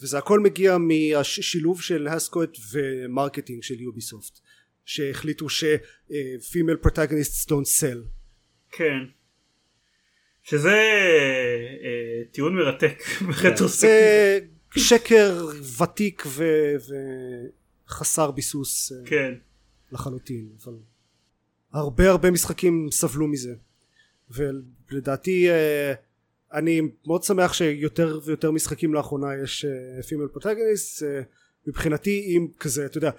[0.00, 4.40] וזה הכל מגיע מהשילוב של הסקוט ו marketing של יוביסופט
[4.84, 7.98] שהחליטו ש-female protagonists don't sell.
[8.70, 8.98] כן.
[10.42, 10.70] שזה
[11.82, 13.02] אה, טיעון מרתק
[13.80, 14.38] זה
[14.76, 15.46] שקר
[15.82, 16.24] ותיק
[17.88, 19.34] וחסר ביסוס אה, כן.
[19.92, 20.74] לחלוטין אבל
[21.72, 23.54] הרבה הרבה משחקים סבלו מזה.
[24.30, 25.92] ולדעתי אה,
[26.52, 29.66] אני מאוד שמח שיותר ויותר משחקים לאחרונה יש
[30.08, 31.02] פימל פרוטגניסט
[31.66, 33.10] מבחינתי אם כזה אתה יודע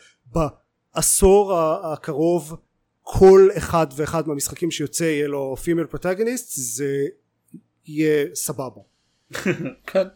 [0.96, 1.54] בעשור
[1.93, 2.56] הקרוב
[3.02, 7.06] כל אחד ואחד מהמשחקים שיוצא יהיה לו פימל פרוטגניסט זה
[7.86, 8.82] יהיה סבבה.
[9.91, 10.08] כן.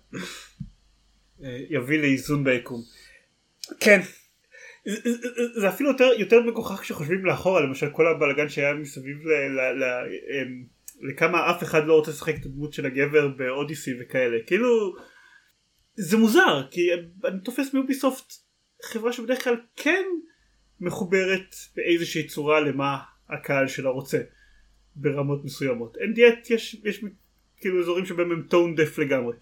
[1.44, 2.82] אה, יביא לאיזון ביקום.
[3.80, 4.00] כן.
[5.60, 10.64] זה אפילו יותר מגוחך כשחושבים לאחורה למשל כל הבלאגן שהיה מסביב ל, אמ,
[11.02, 14.38] לכמה אף אחד לא רוצה לשחק את הדמות של הגבר באודיסי וכאלה.
[14.48, 14.96] כאילו
[15.96, 16.90] זה מוזר כי
[17.26, 18.34] אני תופס מיוביסופט
[18.84, 20.06] חברה שבדרך כלל כן
[20.82, 22.98] מחוברת באיזושהי צורה למה
[23.30, 24.18] הקהל שלה רוצה
[24.96, 25.98] ברמות מסוימות.
[25.98, 27.04] אין דיאט יש, יש
[27.58, 29.34] כאילו אזורים שבהם הם טון דף לגמרי.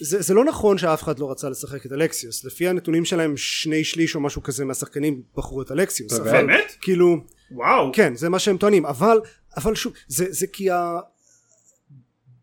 [0.00, 2.44] זה, זה לא נכון שאף אחד לא רצה לשחק את אלקסיוס.
[2.44, 6.76] לפי הנתונים שלהם שני שליש או משהו כזה מהשחקנים בחרו את אלקסיוס באמת?
[6.80, 7.90] כאילו וואו.
[7.92, 8.86] כן זה מה שהם טוענים.
[8.86, 9.20] אבל
[9.56, 10.98] אבל שוב זה, זה כי ה...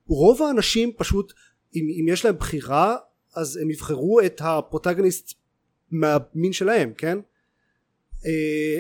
[0.08, 1.34] רוב האנשים פשוט
[1.76, 2.96] אם, אם יש להם בחירה
[3.36, 5.34] אז הם יבחרו את הפרוטגניסט
[5.92, 7.18] מהמין שלהם כן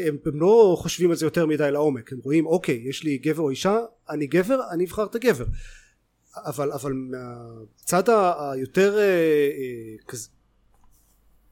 [0.07, 2.13] הם, הם לא חושבים על זה יותר מדי לעומק.
[2.13, 3.79] הם רואים אוקיי יש לי גבר או אישה
[4.09, 5.45] אני גבר אני אבחר את הגבר.
[6.45, 8.03] אבל אבל מהצד
[8.53, 8.97] היותר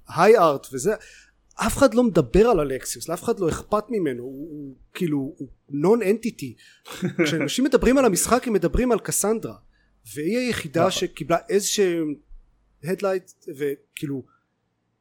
[0.08, 0.93] היי אה, ארט וזה
[1.56, 4.24] אף אחד לא מדבר על אלקסיוס לאף אחד לא אכפת ממנו.
[4.24, 6.56] הוא, הוא כאילו הוא נון אנטיטי
[7.26, 9.56] כשאנשים מדברים על המשחק הם מדברים על קסנדרה.
[10.16, 10.91] והיא היחידה נכון.
[10.91, 12.16] שקיבלה איזה שהם
[12.84, 14.24] highlight וכאילו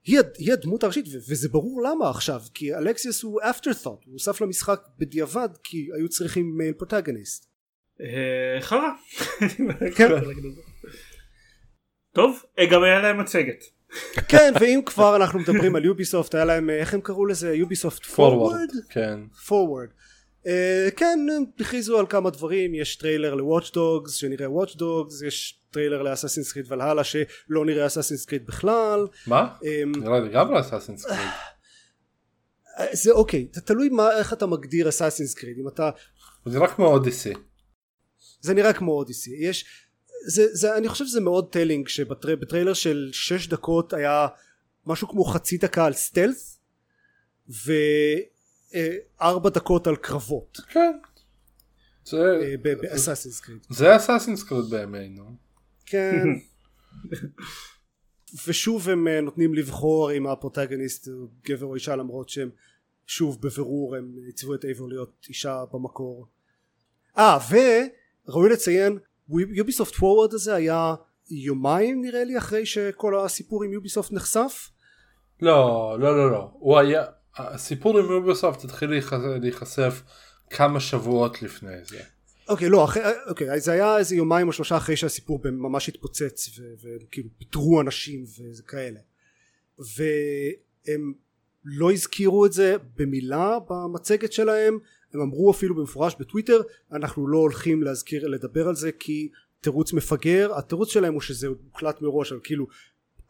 [0.04, 4.80] היא, היא הדמות הראשית וזה ברור למה עכשיו כי אלקסיוס הוא afterthought הוא הוסף למשחק
[4.98, 7.54] בדיעבד כי היו צריכים male protagonist
[8.00, 8.88] אה, חרא.
[9.96, 10.08] כן.
[12.14, 13.64] טוב אה, גם היה להם מצגת.
[14.28, 18.04] כן ואם כבר אנחנו מדברים על יוביסופט היה להם אה, איך הם קראו לזה Ubisoft
[18.04, 18.68] Forward?
[18.90, 19.20] כן.
[19.46, 19.88] Forward.
[20.96, 21.18] כן
[21.60, 26.07] הכריזו על כמה דברים יש טריילר ל Watch Dogs שנראה Watch Dogs יש טריילר ל
[26.07, 29.06] Assassin's Creed Valhalla שלא נראה Assassin's Creed בכלל.
[29.26, 29.56] מה?
[29.86, 31.28] נראה לי גם ל Assassin's Creed.
[32.92, 35.58] זה אוקיי זה תלוי מה איך אתה מגדיר Assassin's Creed.
[35.58, 35.90] אם אתה
[36.46, 37.32] זה רק כמו Odyssey.
[38.40, 39.30] זה נראה כמו Odyssey.
[39.40, 39.64] יש
[40.26, 44.26] זה, זה אני חושב שזה מאוד telling שבטריילר של 6 דקות היה
[44.86, 46.58] משהו כמו חצי דקה על סטלס
[49.20, 50.60] וארבע דקות על קרבות.
[50.68, 50.98] כן.
[52.04, 53.66] זה באסאסינס קריד.
[53.70, 55.43] זה אסאסינס קריד בימינו
[55.86, 56.24] כן.
[58.46, 62.50] ושוב הם אה, נותנים לבחור אם הפרוטגניסט הוא גבר או אישה למרות שהם
[63.06, 66.26] שוב בבירור הם עיצבו את אייבור להיות אישה במקור.
[67.18, 67.38] אה
[68.28, 70.94] וראוי לציין יוביסופט פורוורד הזה היה
[71.30, 74.70] יומיים נראה לי אחרי שכל הסיפור עם יוביסופט נחשף?
[75.42, 76.50] לא לא לא לא.
[76.52, 77.04] הוא היה
[77.36, 78.90] הסיפור עם יוביסופט התחיל
[79.40, 80.02] להיחשף
[80.50, 82.00] כמה שבועות לפני זה
[82.48, 86.50] אוקיי לא אחרי אוקיי זה היה איזה יומיים או שלושה אחרי שהסיפור ממש התפוצץ
[86.82, 88.24] וכאילו פיטרו אנשים
[88.58, 89.00] וכאלה
[89.78, 91.12] והם
[91.64, 94.78] לא הזכירו את זה במילה במצגת שלהם
[95.14, 99.28] הם אמרו אפילו במפורש בטוויטר אנחנו לא הולכים להזכיר לדבר על זה כי
[99.60, 100.58] תירוץ מפגר.
[100.58, 102.66] התירוץ שלהם הוא שזה הוקלט מראש אבל כאילו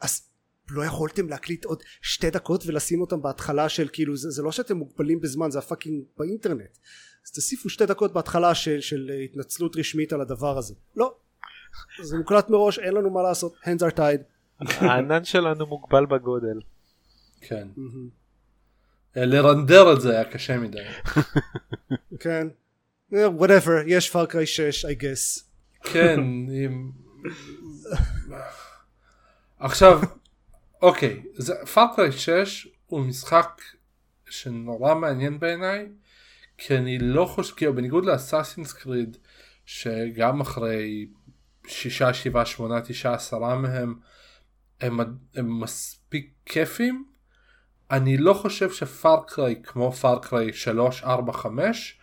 [0.01, 0.23] אז
[0.71, 4.77] לא יכולתם להקליט עוד שתי דקות ולשים אותם בהתחלה של כאילו זה, זה לא שאתם
[4.77, 6.79] מוגבלים בזמן זה הפאקינג באינטרנט
[7.27, 11.15] אז תוסיפו שתי דקות בהתחלה של, של התנצלות רשמית על הדבר הזה לא
[12.03, 14.23] זה מוקלט מראש אין לנו מה לעשות hands are tied.
[14.61, 16.61] הענן שלנו מוגבל בגודל.
[17.41, 17.69] כן.
[19.17, 20.79] לרנדר את זה היה קשה מדי.
[22.21, 22.49] כן.
[23.13, 25.45] whatever יש Far Cry 6 I guess.
[25.83, 26.21] כן.
[29.59, 30.01] עכשיו
[30.83, 31.23] אוקיי
[31.75, 33.63] Far Cry 6 הוא משחק
[34.31, 35.89] שנורא מעניין בעיניי
[36.59, 39.17] כי אני לא חושב כאילו בניגוד ל Assassin's Creed
[39.67, 41.07] שגם אחרי
[41.67, 43.95] שישה שבעה שמונה תשעה עשרה מהם
[44.81, 45.01] הם,
[45.35, 47.05] הם מספיק כיפים
[47.91, 51.99] אני לא חושב ש Far Cry כמו Far Cry 3 4 5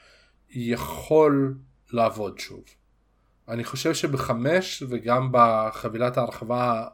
[0.49, 1.55] יכול
[1.91, 2.63] לעבוד שוב.
[3.47, 6.87] אני חושב שבחמש וגם בחבילת ההרחבה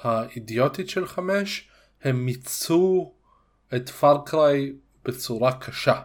[0.00, 1.68] האידיוטית של חמש
[2.02, 3.12] הם מיצו
[3.74, 4.72] את Far Cry
[5.04, 6.00] בצורה קשה.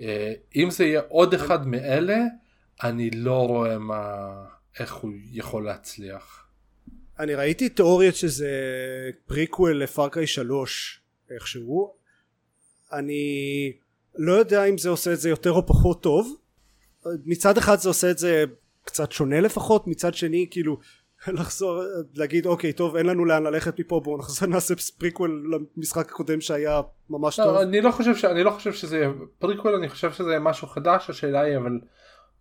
[0.00, 2.18] אה, אם זה יהיה עוד אחד מאלה
[2.82, 4.28] אני לא רואה מה
[4.78, 6.46] איך הוא יכול להצליח.
[7.18, 8.50] אני ראיתי תיאוריות שזה
[9.26, 11.94] prequel ל Far Cry 3 איכשהו.
[12.92, 13.72] אני
[14.14, 16.36] לא יודע אם זה עושה את זה יותר או פחות טוב.
[17.24, 18.44] מצד אחד זה עושה את זה
[18.84, 20.78] קצת שונה לפחות מצד שני כאילו
[21.26, 21.82] לחזור
[22.14, 26.80] להגיד אוקיי טוב אין לנו לאן ללכת מפה בואו נחזור נעשה פריקוול למשחק הקודם שהיה
[27.10, 28.24] ממש לא, טוב אני לא חושב ש...
[28.24, 31.78] אני לא חושב שזה יהיה פריקוול אני חושב שזה יהיה משהו חדש השאלה היא אבל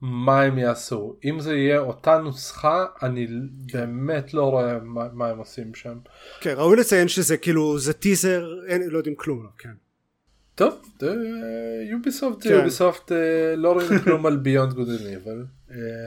[0.01, 3.27] מה הם יעשו אם זה יהיה אותה נוסחה אני
[3.73, 5.97] באמת לא רואה מה, מה הם עושים שם.
[6.41, 9.86] כן ראוי לציין שזה כאילו זה טיזר אין לא יודעים כלום כן.
[10.57, 10.81] טוב
[11.91, 13.11] יוביסופט יוביסופט
[13.57, 14.87] לא רואים כלום על Beyond Good
[15.23, 15.45] אבל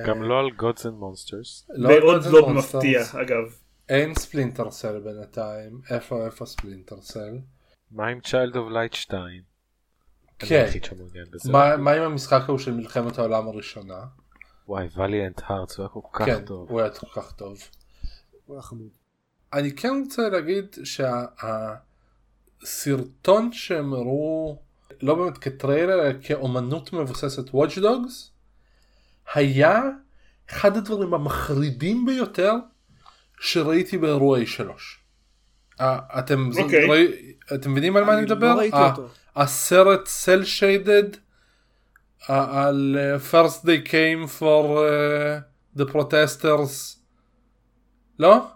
[0.07, 1.79] גם לא על Gods and Monsters.
[1.79, 3.55] מאוד לא מפתיע אגב.
[3.89, 7.39] אין Splinter Cell בינתיים איפה איפה Splinter Cell.
[7.91, 9.43] מה עם Child of Light 2?
[10.39, 10.67] כן.
[11.51, 14.05] מה, עם המשחק ההוא של מלחמת העולם הראשונה?
[14.69, 16.71] וואי ואליאנט הארץ הוא היה כל כך כן, טוב.
[16.71, 17.59] הוא היה כל כך טוב.
[18.47, 18.91] הוא היה חמוד.
[19.53, 20.77] אני כן רוצה להגיד
[22.61, 24.59] שהסרטון שהם הראו
[25.03, 28.31] לא באמת כטריילר אלא כאומנות מבוססת Watch Dogs
[29.35, 29.83] היה
[30.51, 32.53] אחד הדברים המחרידים ביותר
[33.41, 35.01] שראיתי באירועי שלוש.
[35.81, 36.63] אתם, okay.
[36.63, 36.87] אוקיי.
[36.87, 38.55] ראי, אתם מבינים על מה אני מדבר?
[38.55, 39.09] לא ראיתי אותו.
[39.37, 41.05] הסרט סל שיידד
[42.29, 46.97] על uh, first they came for uh, the protesters
[48.19, 48.47] לא?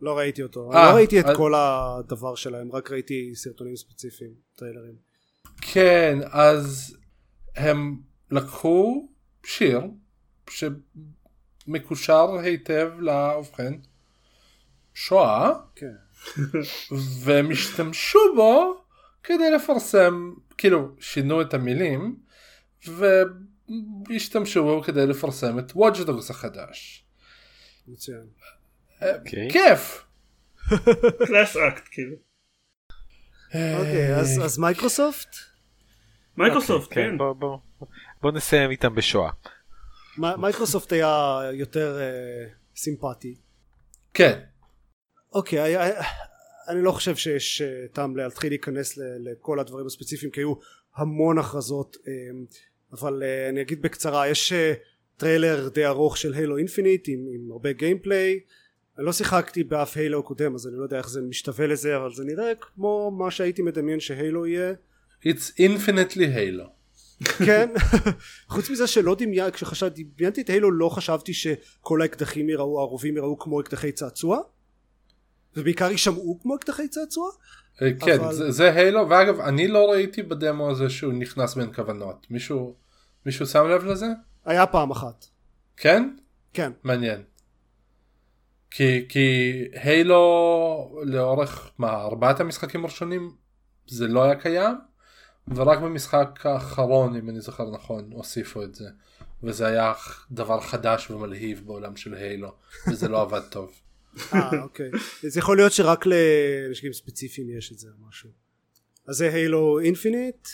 [0.00, 0.72] לא ראיתי אותו.
[0.72, 4.94] אה, אני לא ראיתי את אז- כל הדבר שלהם רק ראיתי סרטונים ספציפיים טריילרים.
[5.60, 6.96] כן אז
[7.56, 9.08] הם לקחו
[9.46, 9.80] שיר
[11.66, 13.72] שמקושר היטב לאובחן
[14.94, 15.94] שואה כן.
[17.24, 18.82] והם השתמשו בו
[19.22, 22.16] כדי לפרסם כאילו שינו את המילים
[22.86, 27.04] והשתמשו בו כדי לפרסם את Dogs החדש.
[27.88, 28.26] מצוין.
[29.02, 29.48] אוקיי.
[29.50, 30.04] כיף.
[31.26, 32.16] קלאס אקט כאילו.
[33.54, 35.28] אוקיי אז אז מייקרוסופט?
[36.36, 37.18] מייקרוסופט כן, כן.
[38.20, 39.30] בוא, נסיים איתם בשואה.
[40.18, 43.34] מייקרוסופט היה יותר אה, סימפטי.
[44.14, 44.40] כן.
[45.34, 46.02] אוקיי, היה-
[46.68, 50.54] אני לא חושב שיש אה, טעם להתחיל להיכנס לכל הדברים הספציפיים כי היו
[50.96, 52.12] המון הכרזות אה,
[52.92, 54.72] אבל אה, אני אגיד בקצרה יש אה,
[55.16, 57.18] טריילר די ארוך של Halo Infinite עם,
[57.52, 58.40] הרבה gameplay
[58.98, 62.24] לא שיחקתי באף Halo קודם אז אני לא יודע איך זה משתווה לזה אבל זה
[62.24, 64.72] נראה כמו מה שהייתי מדמיין ש Halo יהיה
[65.24, 66.68] It's infinitely halo.
[67.46, 67.68] כן
[68.48, 73.38] חוץ מזה שלא דמיינתי כשחשבתי דמיינתי את הילו לא חשבתי שכל האקדחים יראו הרובים יראו
[73.38, 74.38] כמו אקדחי צעצוע
[75.56, 77.30] ובעיקר יישמעו כמו אקדחי צעצוע
[77.82, 81.72] אה, כן אבל- זה, זה הילו ואגב אני לא ראיתי בדמו הזה שהוא נכנס בין
[81.72, 82.74] כוונות מישהו
[83.26, 84.06] מישהו שם לב לזה?
[84.44, 85.26] היה פעם אחת
[85.76, 86.10] כן?
[86.52, 87.22] כן מעניין.
[88.70, 93.30] כי כי הילו לאורך מה ארבעת המשחקים הראשונים
[93.86, 94.74] זה לא היה קיים
[95.48, 98.88] ורק במשחק האחרון אם אני זוכר נכון הוסיפו את זה.
[99.42, 99.92] וזה היה
[100.30, 102.52] דבר חדש ומלהיב בעולם של Halo
[102.90, 103.72] וזה לא עבד טוב.
[104.34, 104.90] אה אוקיי.
[105.26, 108.45] אז יכול להיות שרק למשחקים ספציפיים יש את זה או משהו
[109.08, 110.48] אז זה Halo Infinite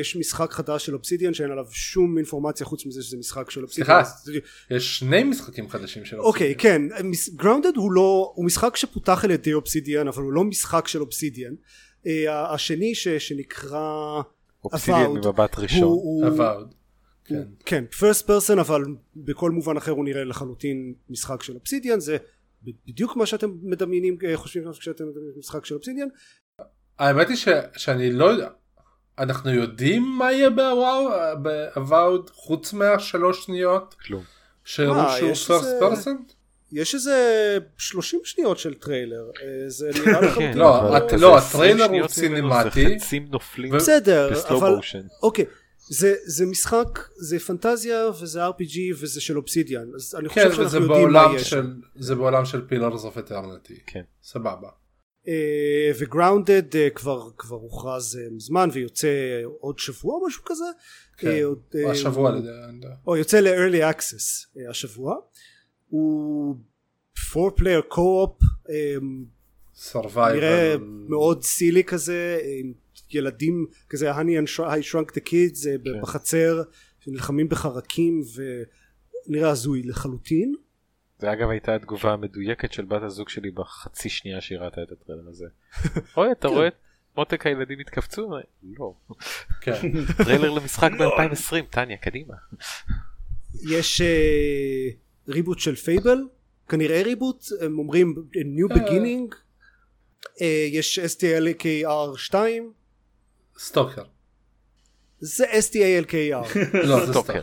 [0.00, 4.04] יש משחק חדש של אובסידיאן שאין עליו שום אינפורמציה חוץ מזה שזה משחק של אובסידיאן
[4.04, 4.46] סליחה.
[4.70, 6.82] יש שני משחקים חדשים של אוקיי כן
[7.34, 11.54] Grounded הוא לא הוא משחק שפותח על ידי אובסידיאן אבל הוא לא משחק של אובסידיאן
[12.06, 14.20] אה, השני ש, שנקרא
[14.64, 15.82] Obsidian Avowed, ממבט ראשון.
[15.82, 16.64] הוא, הוא, עבד.
[17.24, 17.34] כן.
[17.34, 18.84] הוא, כן first person אבל
[19.16, 22.16] בכל מובן אחר הוא נראה לחלוטין משחק של אובסידיאן זה
[22.86, 26.08] בדיוק מה שאתם מדמיינים אה, חושבים כשאתם מדמיינים משחק של אובסידיאן
[27.02, 28.48] האמת היא ש, שאני לא יודע
[29.18, 30.50] אנחנו יודעים מה יהיה
[31.36, 34.22] ב Avowed חוץ מהשלוש שניות כלום.
[34.64, 36.32] שהראו אה, שהוא יש first person?
[36.72, 42.02] יש איזה 30 שניות של טריילר אה, זה נראה לך כן, לא, לא, 20 הטריילר
[42.02, 42.08] הוא.
[42.08, 45.06] זה חצים נופלים בסדר ב slow אבל motion.
[45.22, 45.44] אוקיי
[45.88, 50.64] זה זה משחק זה פנטזיה וזה RPG וזה של אובסידיאן אז אני כן, חושב שאנחנו
[50.64, 53.78] וזה יודעים מה יש של זה בעולם של Pillars of Eternity.
[53.86, 54.02] כן.
[54.22, 54.68] סבבה.
[55.28, 59.08] אה, ו Grounded אה, כבר כבר הוכרז אה, מזמן ויוצא
[59.60, 60.64] עוד שבוע או משהו כזה
[61.16, 61.42] כן.
[61.44, 62.94] עוד, אה, השבוע הוא- לדעתי.
[63.06, 65.16] או יוצא ל-early access השבוע
[65.88, 66.56] הוא
[67.36, 68.96] 4 player co-op אה,
[69.74, 70.36] survival.
[70.36, 70.74] נראה
[71.08, 72.72] מאוד silly כזה עם
[73.10, 76.00] ילדים כזה honey and I shrunk the kids כן.
[76.02, 76.62] בחצר
[77.00, 78.22] שנלחמים בחרקים
[79.28, 80.54] ונראה הזוי לחלוטין
[81.22, 85.28] זה אגב הייתה התגובה המדויקת של בת הזוג שלי בחצי שנייה שהיא ראתה את הטריילר
[85.28, 85.46] הזה.
[86.16, 86.74] אוי אתה רואה את
[87.16, 88.30] מותק הילדים התכווצו?
[88.78, 88.94] לא.
[89.60, 89.72] כן.
[90.24, 92.34] טריילר למשחק ב-2020 טניה קדימה.
[93.70, 94.88] יש אה,
[95.28, 96.18] reboot של Fable
[96.68, 98.76] כנראה reboot הם אומרים new אה.
[98.76, 99.34] beginning
[100.40, 102.72] אה, יש STLKR 2
[103.58, 104.04] Stalker.
[105.20, 107.42] זה STALKR לא, זה Stalker.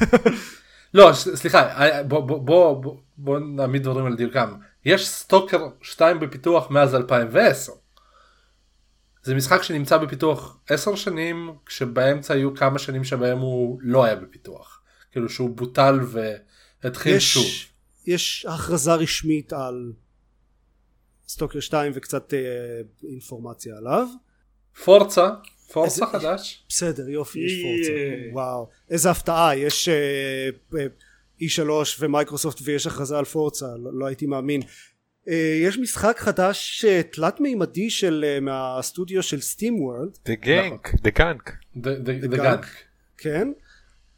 [0.94, 4.54] לא, סליחה, אה, בוא- בוא- בוא בוא- נעמיד דברים על דיוקם.
[4.84, 7.72] יש Stalker 2 בפיתוח מאז 2010.
[9.22, 14.82] זה משחק שנמצא בפיתוח 10 שנים, כשבאמצע היו כמה שנים שבהם הוא לא היה בפיתוח.
[15.10, 15.98] כאילו שהוא בוטל
[16.82, 17.42] והתחיל שוב.
[17.44, 17.72] יש,
[18.06, 19.92] יש הכרזה רשמית על
[21.28, 22.38] Stalker 2 וקצת אה,
[23.08, 24.06] אינפורמציה עליו
[24.84, 25.30] Forza,
[25.72, 26.64] Forza איזה- חדש.
[26.68, 27.52] בסדר יופי יש.
[27.62, 27.92] Forza
[28.32, 30.48] וואו איזה הפתעה יש אה,
[30.78, 30.86] אה,
[31.42, 31.70] E3
[32.00, 34.60] ומייקרוסופט ויש הכרזה על Forza לא, לא הייתי מאמין
[35.28, 41.52] אה, יש משחק חדש תלת מימדי של מהסטודיו של SteamWorld The Gunk, The Gunk.
[41.76, 42.36] The Gunk.
[42.36, 42.66] Gunk.
[43.18, 43.48] כן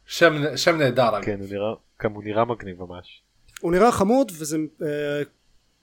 [0.05, 1.21] שם שם נהדר.
[1.21, 3.21] כן הוא נראה, גם הוא נראה מגניב ממש.
[3.61, 4.57] הוא נראה חמוד וזה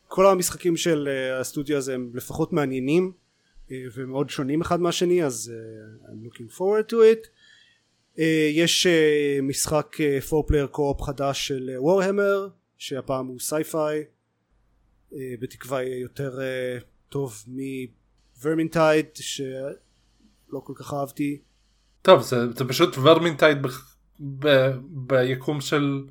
[0.08, 1.08] כל המשחקים של
[1.40, 3.12] הסטודיו הזה הם לפחות מעניינים
[3.94, 7.28] ומאוד שונים אחד מהשני אז אה, I'm looking forward to it
[8.18, 9.96] אה, יש אה, משחק
[10.32, 12.48] 4 player co-op חדש של Warhammer
[12.78, 14.04] שהפעם הוא sci-fi
[15.40, 16.38] בתקווה יהיה יותר
[17.08, 21.40] טוב מ Vermintide שלא כל כך אהבתי
[22.02, 23.68] טוב זה, זה פשוט Vermintide ב,
[24.38, 26.04] ב, ביקום של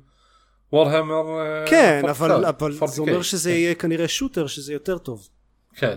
[0.72, 1.22] Warhammer.
[1.66, 2.10] כן 40K.
[2.10, 2.86] אבל, אבל 40K.
[2.86, 3.56] זה אומר שזה כן.
[3.56, 5.28] יהיה כנראה shooter שזה יותר טוב
[5.74, 5.96] כן.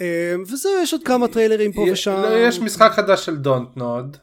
[0.00, 4.16] אה, וזהו יש עוד כמה טריילרים פה ושם לא, יש משחק חדש של Dontnod.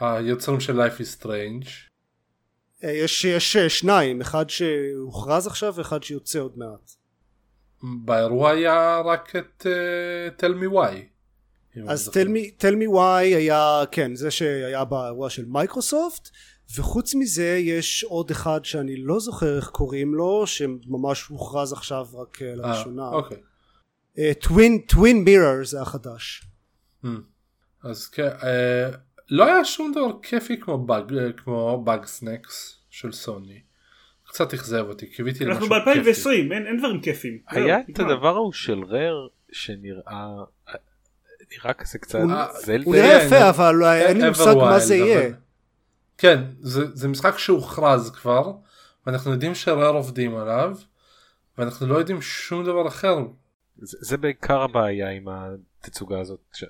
[0.00, 1.68] היוצרים של Life is Strange.
[2.84, 6.90] אה, יש, יש אה, שניים אחד שהוכרז עכשיו ואחד שיוצא עוד מעט
[7.82, 10.94] באירוע היה רק את uh, Tell me why.
[11.88, 16.30] אז tell me, tell me why היה כן זה שהיה באירוע של מייקרוסופט
[16.76, 22.38] וחוץ מזה יש עוד אחד שאני לא זוכר איך קוראים לו שממש הוכרז עכשיו רק.
[22.42, 23.38] לראשונה אוקיי.
[24.40, 26.42] Twin Twin Mirror זה החדש
[27.04, 27.08] Hmm.
[27.84, 28.88] אז כן, אה,
[29.30, 33.60] לא היה שום דבר כיפי כמו באג, אה, כמו Bugsnax של סוני.
[34.26, 36.12] קצת אכזב אותי, קיוויתי אנחנו למשהו כיפי.
[36.24, 37.38] ב-2020 אין אין דברים כיפיים.
[37.48, 37.98] היה את.
[37.98, 39.14] הדבר ההוא של רר
[39.52, 40.28] שנראה
[41.52, 42.30] נראה כזה קצת הוא-
[42.64, 42.84] זלדה.
[42.84, 45.30] הוא נראה יפה אבל אין לי מושג מה זה יהיה
[46.18, 48.52] כן, זה, זה משחק שהוכרז כבר,
[49.06, 50.76] ואנחנו יודעים שרר עובדים עליו,
[51.58, 53.18] ואנחנו לא יודעים שום דבר אחר.
[53.82, 56.40] זה זה בעיקר הבעיה עם התצוגה הזאת.
[56.52, 56.64] ש-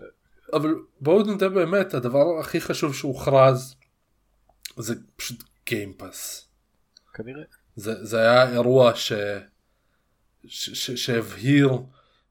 [0.52, 3.76] אבל בואו נדע באמת, הדבר הכי חשוב שהוכרז
[4.76, 6.48] זה פשוט Game Pass.
[7.14, 7.42] כנראה.
[7.76, 9.12] זה, זה היה אירוע ש...
[10.46, 10.70] ש...
[10.70, 10.90] ש...
[10.90, 11.70] שהבהיר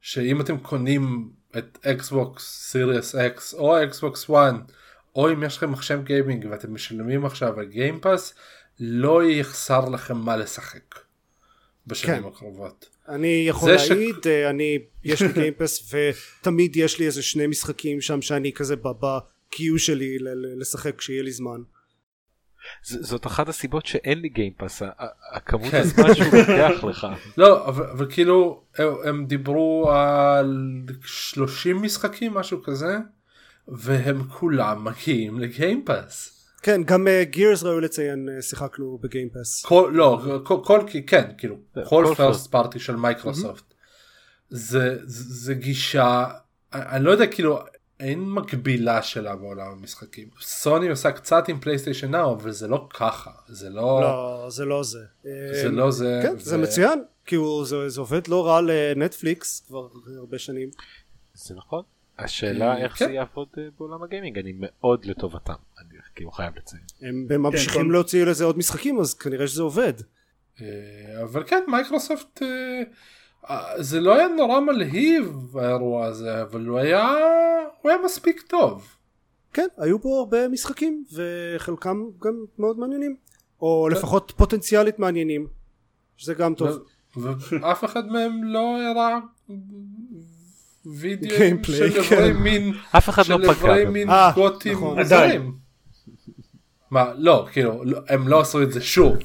[0.01, 4.53] שאם אתם קונים את Xbox Series X או Xbox One
[5.15, 8.33] או אם יש לכם מחשב גיימינג ואתם משלמים עכשיו על Game Pass
[8.79, 10.95] לא יחסר לכם מה לשחק
[11.87, 12.27] בשנים כן.
[12.27, 12.89] הקרובות.
[13.09, 15.83] אני יכול זה ש- להעיד אה, אני יש לי Game Pass
[16.41, 20.95] ותמיד יש לי איזה שני משחקים שם שאני כזה ב queue שלי ל- ל- לשחק
[20.97, 21.61] כשיהיה לי זמן
[22.85, 24.29] ז- זאת אחת הסיבות שאין לי
[24.97, 25.05] ה-
[25.37, 25.77] הכמות כן.
[25.77, 27.07] הזמן שהוא לוקח לך.
[27.37, 30.67] לא אבל, אבל כאילו הם, הם דיברו על
[31.05, 32.97] 30 משחקים משהו כזה
[33.67, 36.40] והם כולם מגיעים ל Game Pass.
[36.61, 41.31] כן גם Gears ראוי לציין אה, שיחקנו ב Game Pass כל לא כל, כל כן
[41.37, 43.73] כאילו זה, כל first party של מייקרוסופט
[44.49, 46.25] זה זה זה גישה
[46.73, 47.59] אני לא יודע כאילו
[47.99, 50.27] אין מקבילה שלה בעולם המשחקים.
[50.41, 54.83] סוני עושה קצת עם PlayStation Now אבל זה לא ככה זה לא לא זה לא
[54.83, 54.99] זה.
[55.23, 55.29] זה
[55.65, 57.03] אה, לא זה כן ו- זה מצוין.
[57.25, 59.87] כי הוא- זה זה עובד לא רע לנטפליקס כבר
[60.19, 60.69] הרבה שנים.
[61.33, 61.83] זה נכון.
[62.19, 63.05] השאלה איך כן.
[63.05, 65.53] זה יעבוד אה, בעולם הגיימינג, אני מאוד לטובתם.
[65.79, 66.83] אני כי הוא חייב לציין.
[67.01, 69.93] הם ממשיכים כן, להוציא לזה עוד משחקים אז כנראה שזה עובד.
[71.23, 72.41] אבל כן מייקרוסופט
[73.77, 77.09] זה לא היה נורא מלהיב האירוע הזה אבל הוא היה
[77.81, 78.97] הוא היה מספיק טוב.
[79.53, 83.15] כן היו בו הרבה משחקים וחלקם גם מאוד מעניינים
[83.61, 85.47] או לפחות פוטנציאלית מעניינים
[86.17, 86.83] שזה גם טוב.
[87.61, 89.19] ואף אחד מהם לא הראה
[90.85, 92.33] וידאו של איברי כן.
[92.33, 94.99] מין אף אחד לא פגע מין אה, גותים נכון.
[96.91, 99.17] מה לא כאילו לא, הם לא עשו את זה שוב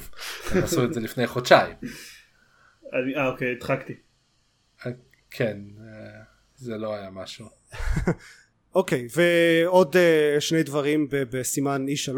[0.51, 1.75] הם עשו את זה לפני חודשיים.
[2.93, 3.93] אה אוקיי הדחקתי.
[4.85, 4.91] אה,
[5.31, 6.23] כן אה,
[6.55, 7.45] זה לא היה משהו.
[8.75, 12.17] אוקיי ועוד uh, שני דברים בסימן E3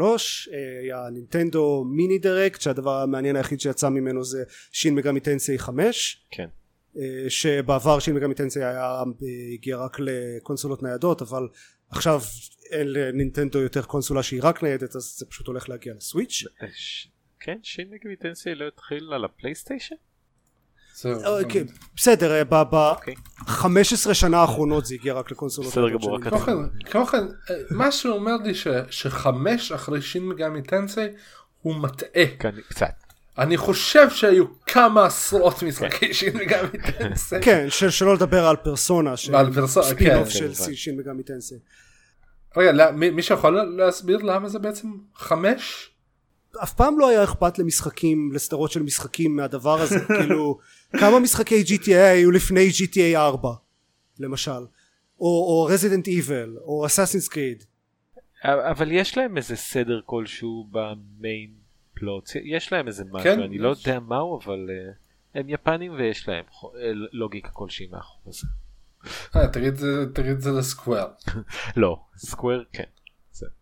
[0.82, 6.48] היה נינטנדו מיני דירקט שהדבר המעניין היחיד שיצא ממנו זה שין מגמי טנסי 5 כן.
[6.94, 6.98] uh,
[7.28, 9.02] שבעבר שין מגמי טנסי היה
[9.54, 11.48] הגיע רק לקונסולות ניידות אבל
[11.90, 12.20] עכשיו
[12.70, 16.44] אין לנינטנדו יותר קונסולה שהיא רק ניידת אז זה פשוט הולך להגיע לסוויץ'
[17.40, 19.94] כן Shin Megami Tensei לא התחיל על ה PlayStation?
[21.04, 21.64] אוקיי,
[21.96, 25.72] בסדר, ב-15 שנה האחרונות זה הגיע רק לקונסולות.
[25.72, 26.22] בסדר גמור, רק
[26.90, 27.24] כמו כן,
[27.70, 28.52] מה שאומר לי
[28.90, 31.00] שחמש אחרי Shin Megami Tensei
[31.62, 32.26] הוא מטעה.
[32.68, 32.94] קצת.
[33.38, 36.12] אני חושב שהיו כמה עשרות משחקי כן.
[36.12, 37.36] Shin Megami Tensei.
[37.42, 40.54] כן, שלא לדבר על פרסונה, ספינוף כן.
[40.54, 41.54] של Shin Megami Tensei.
[42.56, 45.90] רגע, מישהו יכול להסביר למה זה בעצם חמש?
[46.62, 50.58] אף פעם לא היה אכפת למשחקים, לסדרות של משחקים מהדבר הזה, כאילו
[50.92, 53.50] כמה משחקי GTA היו לפני GTA 4
[54.18, 54.66] למשל
[55.20, 57.64] או רזידנט איבל או אסאסינס קריד
[58.44, 61.50] אבל יש להם איזה סדר כלשהו במיין
[61.94, 63.86] פלוט יש להם איזה משהו כן, אני לא יש.
[63.86, 66.76] לא יודע מהו אבל uh, הם יפנים ויש להם uh,
[67.12, 68.46] לוגיקה כלשהי מאחורי זה.
[69.36, 71.08] אה, תגיד את זה לסקוואר.
[71.76, 72.84] לא סקוואר כן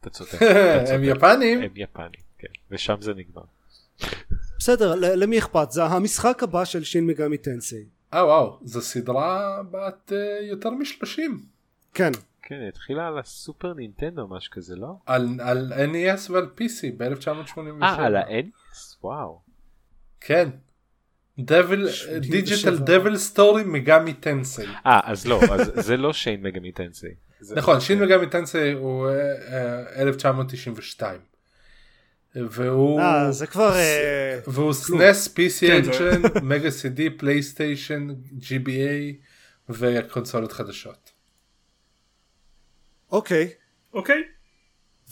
[0.01, 0.43] אתה צודק.
[0.93, 1.62] הם יפנים?
[1.62, 3.43] הם יפנים כן ושם זה נגמר.
[4.59, 7.84] בסדר למי אכפת זה המשחק הבא של שין מגמי טנסי.
[8.14, 11.43] אה וואו זו סדרה בת uh, יותר משלושים.
[11.95, 12.11] כן.
[12.43, 14.95] כן התחילה על הסופר נינטנדו משהו כזה לא?
[15.07, 17.82] על, על NES ועל PC ב-1987.
[17.82, 18.97] אה על ה-NES?
[19.03, 19.41] וואו.
[20.20, 20.49] כן.
[21.39, 24.66] Devil Digital Devil Story Megami Tensei.
[24.86, 27.14] אה אז לא אז זה לא Shin Megami Tensei.
[27.51, 29.09] נכון Shin Megami Tensei הוא
[29.97, 31.20] 1992.
[32.34, 38.09] והוא אה, זה כבר אה, והוא SNES PC Engine Mega CD PlayStation
[38.41, 39.14] GBA
[39.68, 41.11] וקונסולות חדשות.
[43.12, 43.49] אוקיי
[43.95, 44.22] אוקיי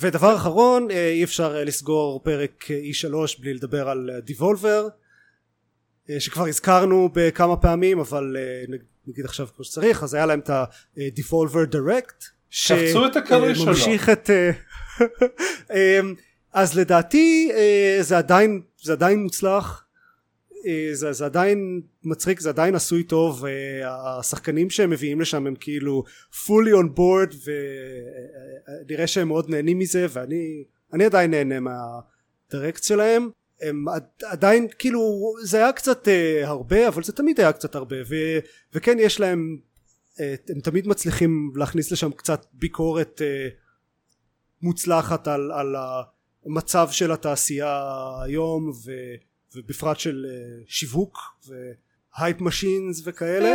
[0.01, 4.89] ודבר אחרון אה, אי אפשר לסגור פרק E3 בלי לדבר על Devolver
[6.19, 8.37] שכבר הזכרנו בכמה פעמים אבל
[9.07, 12.25] נגיד עכשיו כמו שצריך אז היה להם את ה-Devolver Direct
[12.67, 13.65] קפצו את הקריירה שלו.
[13.65, 14.31] שממשיך את
[16.53, 19.85] אז לדעתי אה, זה עדיין זה עדיין מוצלח
[20.67, 25.55] אה, זה, זה עדיין מצחיק זה עדיין עשוי טוב אה, השחקנים שהם מביאים לשם הם
[25.61, 27.37] כאילו fully on board
[28.85, 33.29] ונראה שהם מאוד נהנים מזה ואני אני עדיין נהנה מהדירקט שלהם
[33.61, 33.85] הם
[34.23, 36.09] עדיין כאילו זה היה קצת
[36.45, 38.15] הרבה אבל זה תמיד היה קצת הרבה ו,
[38.75, 39.59] וכן יש להם
[40.49, 43.21] הם תמיד מצליחים להכניס לשם קצת ביקורת
[44.63, 45.75] מוצלחת על, על
[46.47, 47.83] המצב של התעשייה
[48.23, 48.93] היום ו,
[49.57, 53.49] ובפרט של uh, שיווק ו hype machines וכאלה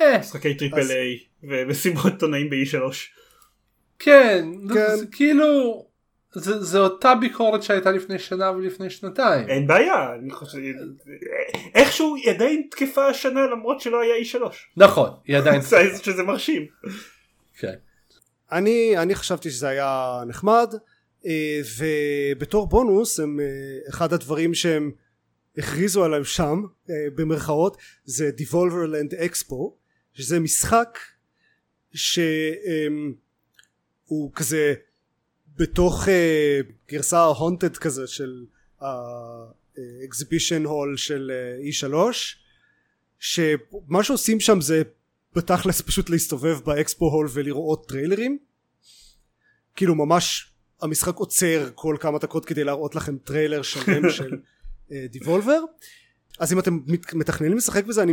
[0.00, 2.94] אה, משחקי triple A ומסיבות עיתונאים ב-E3
[3.98, 4.44] כן,
[4.74, 4.96] כן.
[4.96, 5.86] זה, כאילו
[6.32, 9.48] זה, זה אותה ביקורת שהייתה לפני שנה ולפני שנתיים.
[9.48, 10.58] אין בעיה אני חושב
[11.74, 14.44] איכשהו היא עדיין תקפה השנה למרות שלא היה E3
[14.76, 15.60] נכון היא עדיין
[16.04, 16.66] שזה מרשים.
[17.58, 17.74] כן.
[18.52, 20.74] אני, אני חשבתי שזה היה נחמד
[21.26, 23.46] אה, ובתור בונוס הם אה,
[23.88, 24.90] אחד הדברים שהם
[25.58, 29.72] הכריזו עליהם שם אה, במרכאות זה Devolverland Expo
[30.12, 30.98] שזה משחק
[31.94, 32.32] שהוא
[34.34, 34.74] כזה
[35.60, 36.08] בתוך
[36.90, 38.44] גרסה haunted כזה של
[38.80, 41.30] ה exhibition hall של
[41.70, 41.94] E3
[43.18, 44.82] שמה שעושים שם זה
[45.34, 48.38] בתכלס פשוט להסתובב ב expo hall ולראות טריילרים.
[49.76, 54.30] כאילו ממש המשחק עוצר כל כמה דקות כדי להראות לכם טריילר שלם של
[55.10, 55.60] Devolver
[56.38, 56.78] אז אם אתם
[57.12, 58.12] מתכננים לשחק בזה אני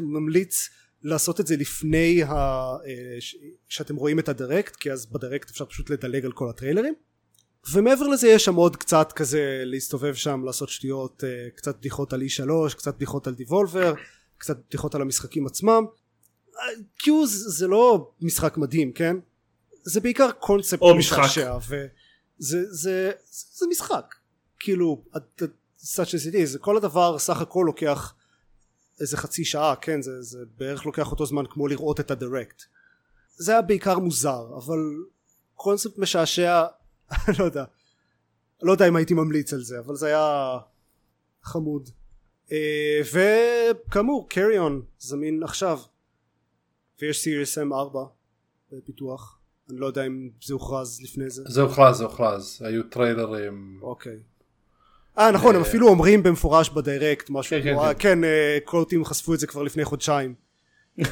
[0.00, 0.68] ממליץ
[1.02, 2.34] לעשות את זה לפני ה...
[2.34, 3.18] אה,
[3.68, 6.94] שאתם רואים את הדירקט כי אז בדירקט אפשר פשוט לדלג על כל הטריילרים.
[7.72, 12.22] ומעבר לזה יש שם עוד קצת כזה להסתובב שם לעשות שטויות אה, קצת בדיחות על
[12.22, 13.94] E3 קצת בדיחות על דיבולבר
[14.38, 15.84] קצת בדיחות על המשחקים עצמם.
[16.98, 19.16] קיוז זה לא משחק מדהים כן?
[19.82, 21.42] זה בעיקר קונספט או משחק.
[21.68, 21.86] ו...
[22.38, 24.14] זה, זה, זה משחק.
[24.58, 25.04] כאילו
[25.78, 28.14] such as it is כל הדבר סך הכל לוקח
[29.00, 32.62] איזה חצי שעה כן זה, זה בערך לוקח אותו זמן כמו לראות את הדירקט
[33.36, 34.78] זה היה בעיקר מוזר אבל
[35.54, 36.64] קונספט משעשע
[37.38, 37.64] לא יודע.
[38.62, 40.58] לא יודע אם הייתי ממליץ על זה אבל זה היה
[41.42, 41.90] חמוד.
[42.52, 45.78] אה, וכאמור קריון זמין עכשיו
[47.00, 48.04] ויש סיריוס M 4
[48.72, 49.38] בפיתוח.
[49.70, 51.42] אני לא יודע אם זה הוכרז לפני זה.
[51.46, 52.62] זה הוכרז זה הוכרז.
[52.64, 53.78] היו טריילרים.
[53.82, 54.18] אוקיי
[55.20, 59.38] אה נכון הם אפילו אומרים במפורש בדיירקט משהו כן, כן, כן אה, קולטים חשפו את
[59.38, 60.34] זה כבר לפני חודשיים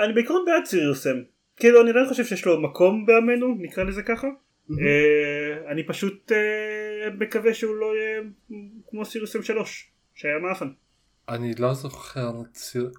[0.00, 1.10] אני בעיקרון בעד סיריוס M
[1.56, 4.26] כאילו אני לא חושב שיש לו מקום בעמנו נקרא לזה ככה
[4.70, 8.22] אה, אני פשוט אה, מקווה שהוא לא יהיה
[8.90, 9.50] כמו סיריוס M3
[10.14, 10.68] שהיה מאפן.
[11.28, 12.32] אני לא זוכר,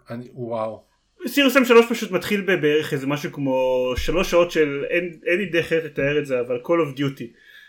[0.10, 0.84] אני וואו.
[1.28, 4.86] סיריוס M3 פשוט מתחיל בערך איזה משהו כמו שלוש שעות של
[5.26, 7.26] אין לי דרך לתאר את זה אבל Call of Duty.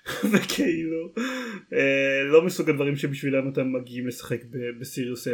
[0.33, 1.13] וכאילו
[1.73, 4.41] אה, לא מסוג הדברים שבשבילם אתם מגיעים לשחק
[4.81, 5.31] בסיריוס M.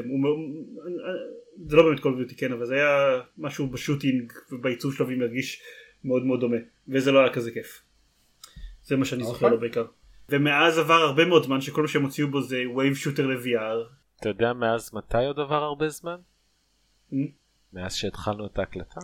[1.67, 5.63] זה לא באמת of Duty כן אבל זה היה משהו ב shooting ובעיצוב שלו ומרגיש
[6.05, 6.57] מאוד מאוד דומה
[6.89, 7.83] וזה לא היה כזה כיף.
[8.83, 9.69] זה מה שאני זוכר לו אוקיי.
[9.69, 9.85] בעיקר.
[10.29, 13.95] ומאז עבר הרבה מאוד זמן שכל מה שהם הוציאו בו זה wave shooter ל-VR.
[14.21, 16.17] אתה יודע מאז מתי עוד עבר הרבה זמן?
[17.13, 17.17] Hmm?
[17.73, 19.01] מאז שהתחלנו את ההקלטה.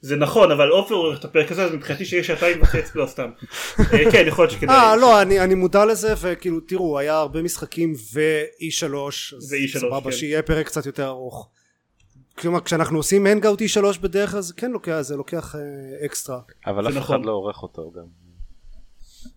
[0.00, 3.30] זה נכון אבל עופר עורך את הפרק הזה אז מבחינתי שיש שעתיים וחצי לא סתם.
[3.80, 4.76] אה, כן יכול להיות שכדאי.
[4.76, 10.16] אה לא אני, אני מודע לזה וכאילו תראו היה הרבה משחקים ו-E3 ו-E3 סבבה כן.
[10.16, 11.50] שיהיה פרק קצת יותר ארוך.
[12.38, 16.40] כלומר כשאנחנו עושים הנגאוט E3 בדרך כלל זה כן לוקח זה לוקח אה, אקסטרה.
[16.66, 17.16] אבל אף נכון.
[17.16, 18.04] אחד לא עורך אותו גם.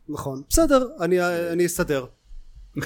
[0.10, 1.22] נכון בסדר אני,
[1.52, 2.06] אני אסתדר.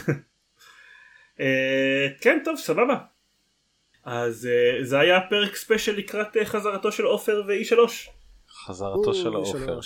[1.40, 3.15] אה, כן טוב סבבה.
[4.06, 7.78] אז uh, זה היה פרק ספיישל לקראת uh, חזרתו של עופר ו-E3.
[8.66, 9.80] חזרתו של עופר.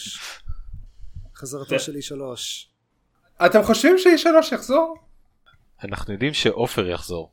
[1.35, 1.79] חזרתו כן.
[1.79, 2.21] של E3.
[3.45, 4.97] אתם חושבים ש-E3 יחזור?
[5.83, 7.31] אנחנו יודעים שעופר יחזור.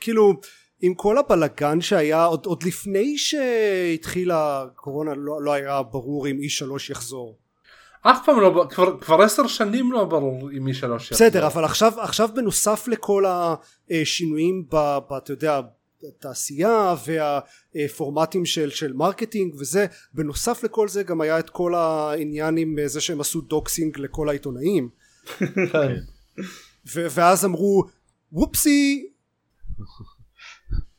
[0.00, 0.32] כאילו
[0.80, 6.90] עם כל הבלגן שהיה עוד, עוד לפני שהתחילה הקורונה לא, לא היה ברור אם E3
[6.90, 7.38] יחזור.
[8.02, 10.96] אף פעם לא, כבר, כבר עשר שנים לא ברור אם E3 יחזור.
[10.96, 13.24] בסדר אבל עכשיו, עכשיו בנוסף לכל
[13.90, 14.76] השינויים ב,
[15.10, 15.60] ב, אתה יודע
[16.08, 16.94] התעשייה
[17.74, 19.86] והפורמטים של, של marketing וזה.
[20.14, 24.88] בנוסף לכל זה גם היה את כל העניין עם זה שהם עשו doxxing לכל העיתונאים.
[26.94, 27.84] ו- ואז אמרו
[28.32, 29.10] whoopsie.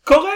[0.06, 0.32] קורה.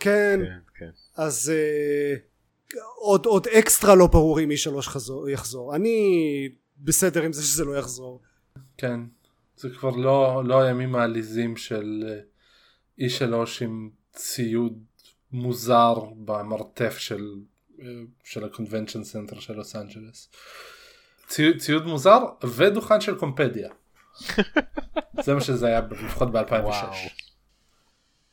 [0.00, 0.90] כן, כן, כן.
[1.16, 5.74] אז uh, עוד, עוד אקסטרה לא ברור אם E3 חזור, יחזור.
[5.76, 8.22] אני בסדר עם זה שזה לא יחזור.
[8.76, 9.00] כן.
[9.56, 12.04] זה כבר לא, לא הימים העליזים של
[13.00, 14.78] uh, E3 עם ציוד
[15.32, 15.94] מוזר
[16.24, 17.24] במרתף של,
[18.24, 20.30] של ה convention center של לוס אנג'לס.
[21.28, 22.18] ציוד, ציוד מוזר
[22.56, 23.68] ודוכן של קומפדיה.
[25.24, 27.10] זה מה שזה היה לפחות ב-2006.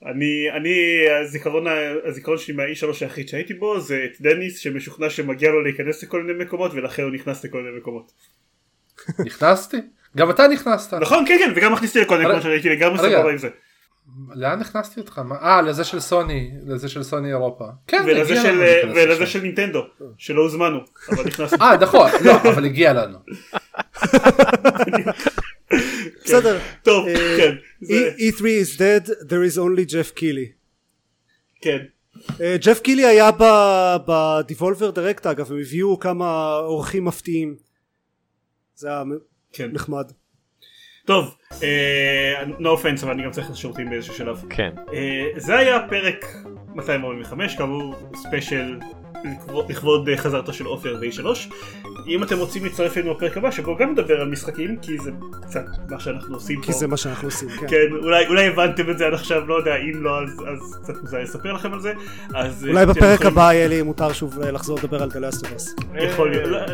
[0.05, 0.75] אני אני
[1.21, 1.65] הזיכרון
[2.05, 6.23] הזיכרון שלי מהאי שלוש היחיד שהייתי בו זה את דניס שמשוכנע שמגיע לו להיכנס לכל
[6.23, 8.11] מיני מקומות ולכן הוא נכנס לכל מיני מקומות.
[9.25, 9.77] נכנסתי?
[10.17, 10.93] גם אתה נכנסת.
[10.93, 13.49] נכון כן כן וגם מכניסתי לכל מיני מקומות שהייתי לגמרי סבבה עם זה.
[14.35, 15.21] לאן הכנסתי אותך?
[15.41, 17.65] אה לזה של סוני, לזה של סוני אירופה.
[17.87, 18.63] כן, ולזה של,
[18.95, 19.83] ולזה של נינטנדו,
[20.17, 20.79] שלא הוזמנו,
[21.09, 21.57] אבל נכנסנו.
[21.61, 23.17] אה נכון, לא, אבל הגיע לנו.
[26.23, 26.59] בסדר.
[26.83, 27.55] טוב, אה, כן.
[27.83, 30.51] E3 is dead, there is only Geoff Keighley.
[31.61, 31.77] כן.
[32.61, 33.29] ג'ף קילי היה
[34.07, 37.55] ב Devolver Direct אגב, הם הביאו כמה אורחים מפתיעים.
[38.75, 39.03] זה היה
[39.51, 39.69] כן.
[39.73, 40.11] נחמד.
[41.07, 41.35] טוב,
[42.59, 44.43] no offense אבל אני גם צריך לשירותים באיזשהו שלב.
[44.49, 44.69] כן.
[45.37, 46.25] זה היה פרק
[46.75, 48.79] 245 כאמור ספיישל
[49.69, 51.53] לכבוד חזרתו של עופר ו-E3
[52.07, 55.11] אם אתם רוצים להצטרף אלינו בפרק הבא שבו גם נדבר על משחקים כי זה
[55.41, 56.77] קצת מה שאנחנו עושים כי פה.
[56.77, 59.75] זה מה שאנחנו עושים כן, כן אולי, אולי הבנתם את זה עד עכשיו לא יודע
[59.75, 61.93] אם לא אז, אז קצת מוזר לספר לכם על זה.
[62.33, 63.33] אז אולי בפרק יכולים...
[63.33, 66.71] הבא יהיה לי מותר שוב לחזור לדבר על דלסטובס יכול להיות.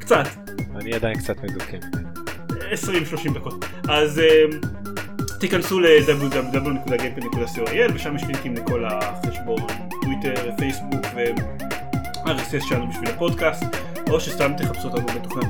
[0.00, 0.28] קצת.
[0.76, 1.76] אני עדיין קצת מדוכא
[3.28, 3.64] 20-30 דקות.
[3.88, 4.22] אז uh,
[5.40, 9.60] תיכנסו ל-www.gamepad.co.il ושם יש לינקים לכל החשבון
[10.02, 13.64] טוויטר, פייסבוק ו-RSS שלנו בשביל הפודקאסט,
[14.10, 15.48] או שסתם תחפשו אותנו בתוכנת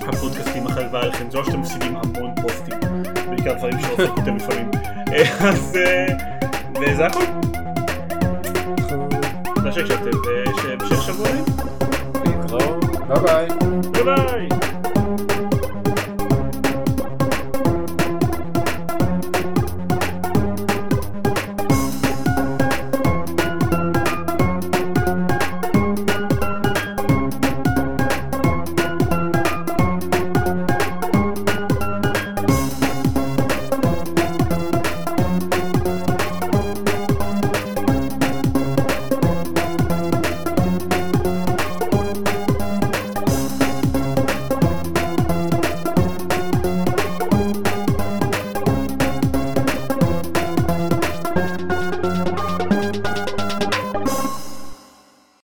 [0.00, 2.80] הפודקאסטים החביבה עליכם, זה לא שאתם מפסידים המון פוסטים,
[3.28, 4.70] בעיקר דברים שעופר כותב לפעמים.
[5.40, 5.78] אז uh,
[6.80, 7.24] וזה הכל.
[9.54, 11.28] תודה שהקשבתם, ושהמשך שבוע.
[13.22, 13.48] ביי
[14.04, 14.73] ביי.